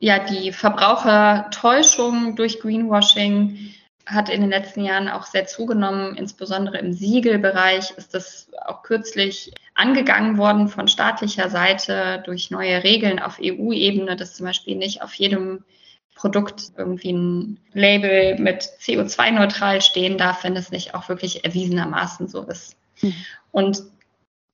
Ja, 0.00 0.18
die 0.18 0.50
Verbrauchertäuschung 0.50 2.34
durch 2.34 2.58
Greenwashing 2.60 3.72
hat 4.06 4.28
in 4.28 4.40
den 4.40 4.50
letzten 4.50 4.84
Jahren 4.84 5.08
auch 5.08 5.24
sehr 5.24 5.46
zugenommen. 5.46 6.16
Insbesondere 6.16 6.78
im 6.78 6.92
Siegelbereich 6.92 7.92
ist 7.96 8.14
das 8.14 8.48
auch 8.64 8.82
kürzlich 8.82 9.52
angegangen 9.74 10.38
worden 10.38 10.68
von 10.68 10.88
staatlicher 10.88 11.48
Seite 11.48 12.22
durch 12.24 12.50
neue 12.50 12.82
Regeln 12.84 13.18
auf 13.18 13.38
EU-Ebene, 13.40 14.16
dass 14.16 14.34
zum 14.34 14.46
Beispiel 14.46 14.76
nicht 14.76 15.02
auf 15.02 15.14
jedem 15.14 15.64
Produkt 16.14 16.72
irgendwie 16.76 17.12
ein 17.12 17.60
Label 17.72 18.38
mit 18.38 18.62
CO2-neutral 18.62 19.80
stehen 19.80 20.18
darf, 20.18 20.44
wenn 20.44 20.56
es 20.56 20.70
nicht 20.70 20.94
auch 20.94 21.08
wirklich 21.08 21.44
erwiesenermaßen 21.44 22.28
so 22.28 22.42
ist. 22.42 22.76
Mhm. 23.00 23.14
Und 23.50 23.82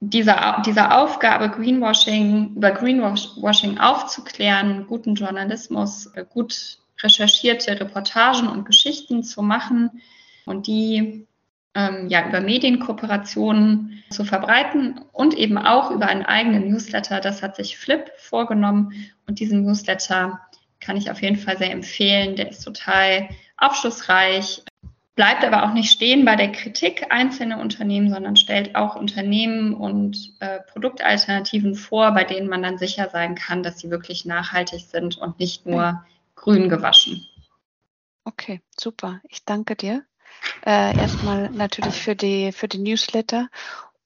dieser, 0.00 0.62
dieser 0.64 1.02
Aufgabe, 1.02 1.50
Greenwashing, 1.50 2.54
über 2.56 2.70
Greenwashing 2.70 3.78
aufzuklären, 3.78 4.86
guten 4.86 5.14
Journalismus, 5.14 6.06
äh, 6.14 6.24
gut 6.28 6.78
recherchierte 7.02 7.78
Reportagen 7.78 8.48
und 8.48 8.64
Geschichten 8.64 9.22
zu 9.22 9.42
machen 9.42 10.02
und 10.44 10.66
die 10.66 11.26
ähm, 11.74 12.08
ja, 12.08 12.26
über 12.28 12.40
Medienkooperationen 12.40 14.02
zu 14.10 14.24
verbreiten 14.24 15.00
und 15.12 15.34
eben 15.34 15.58
auch 15.58 15.90
über 15.90 16.06
einen 16.06 16.24
eigenen 16.24 16.70
Newsletter. 16.70 17.20
Das 17.20 17.42
hat 17.42 17.56
sich 17.56 17.78
Flip 17.78 18.10
vorgenommen 18.16 18.92
und 19.26 19.38
diesen 19.38 19.64
Newsletter 19.64 20.40
kann 20.80 20.96
ich 20.96 21.10
auf 21.10 21.22
jeden 21.22 21.36
Fall 21.36 21.58
sehr 21.58 21.70
empfehlen. 21.70 22.36
Der 22.36 22.50
ist 22.50 22.64
total 22.64 23.28
aufschlussreich, 23.56 24.62
bleibt 25.14 25.44
aber 25.44 25.64
auch 25.64 25.72
nicht 25.72 25.90
stehen 25.90 26.24
bei 26.24 26.36
der 26.36 26.52
Kritik 26.52 27.06
einzelner 27.10 27.60
Unternehmen, 27.60 28.10
sondern 28.10 28.36
stellt 28.36 28.74
auch 28.76 28.96
Unternehmen 28.96 29.74
und 29.74 30.34
äh, 30.40 30.60
Produktalternativen 30.72 31.74
vor, 31.74 32.12
bei 32.12 32.24
denen 32.24 32.48
man 32.48 32.62
dann 32.62 32.78
sicher 32.78 33.08
sein 33.10 33.34
kann, 33.34 33.62
dass 33.62 33.80
sie 33.80 33.90
wirklich 33.90 34.24
nachhaltig 34.24 34.80
sind 34.80 35.18
und 35.18 35.38
nicht 35.38 35.66
nur 35.66 36.04
grün 36.40 36.68
gewaschen. 36.68 37.26
Okay, 38.24 38.60
super. 38.78 39.20
Ich 39.28 39.44
danke 39.44 39.76
dir. 39.76 40.04
Äh, 40.64 40.96
erstmal 40.96 41.50
natürlich 41.50 41.94
für 41.94 42.14
die, 42.14 42.52
für 42.52 42.68
die 42.68 42.78
Newsletter 42.78 43.48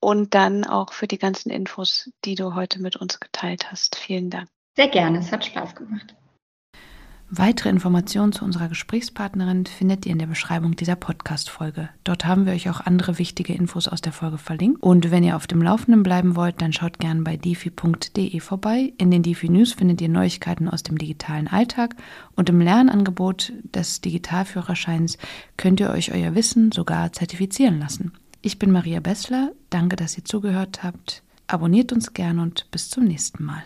und 0.00 0.34
dann 0.34 0.64
auch 0.64 0.92
für 0.92 1.06
die 1.06 1.18
ganzen 1.18 1.50
Infos, 1.50 2.10
die 2.24 2.34
du 2.34 2.54
heute 2.54 2.80
mit 2.80 2.96
uns 2.96 3.20
geteilt 3.20 3.70
hast. 3.70 3.96
Vielen 3.96 4.30
Dank. 4.30 4.48
Sehr 4.76 4.88
gerne, 4.88 5.18
es 5.18 5.30
hat 5.30 5.44
Spaß 5.44 5.74
gemacht. 5.74 6.14
Weitere 7.34 7.70
Informationen 7.70 8.32
zu 8.32 8.44
unserer 8.44 8.68
Gesprächspartnerin 8.68 9.64
findet 9.64 10.04
ihr 10.04 10.12
in 10.12 10.18
der 10.18 10.26
Beschreibung 10.26 10.76
dieser 10.76 10.96
Podcast-Folge. 10.96 11.88
Dort 12.04 12.26
haben 12.26 12.44
wir 12.44 12.52
euch 12.52 12.68
auch 12.68 12.82
andere 12.82 13.18
wichtige 13.18 13.54
Infos 13.54 13.88
aus 13.88 14.02
der 14.02 14.12
Folge 14.12 14.36
verlinkt. 14.36 14.82
Und 14.82 15.10
wenn 15.10 15.24
ihr 15.24 15.34
auf 15.34 15.46
dem 15.46 15.62
Laufenden 15.62 16.02
bleiben 16.02 16.36
wollt, 16.36 16.60
dann 16.60 16.74
schaut 16.74 16.98
gerne 16.98 17.22
bei 17.22 17.38
defi.de 17.38 18.38
vorbei. 18.40 18.92
In 18.98 19.10
den 19.10 19.22
Defi 19.22 19.48
News 19.48 19.72
findet 19.72 20.02
ihr 20.02 20.10
Neuigkeiten 20.10 20.68
aus 20.68 20.82
dem 20.82 20.98
digitalen 20.98 21.48
Alltag 21.48 21.96
und 22.36 22.50
im 22.50 22.60
Lernangebot 22.60 23.54
des 23.74 24.02
Digitalführerscheins 24.02 25.16
könnt 25.56 25.80
ihr 25.80 25.88
euch 25.88 26.12
euer 26.12 26.34
Wissen 26.34 26.70
sogar 26.70 27.14
zertifizieren 27.14 27.78
lassen. 27.78 28.12
Ich 28.42 28.58
bin 28.58 28.70
Maria 28.70 29.00
Bessler. 29.00 29.52
Danke, 29.70 29.96
dass 29.96 30.18
ihr 30.18 30.26
zugehört 30.26 30.82
habt. 30.82 31.22
Abonniert 31.46 31.94
uns 31.94 32.12
gerne 32.12 32.42
und 32.42 32.70
bis 32.70 32.90
zum 32.90 33.04
nächsten 33.04 33.42
Mal. 33.42 33.62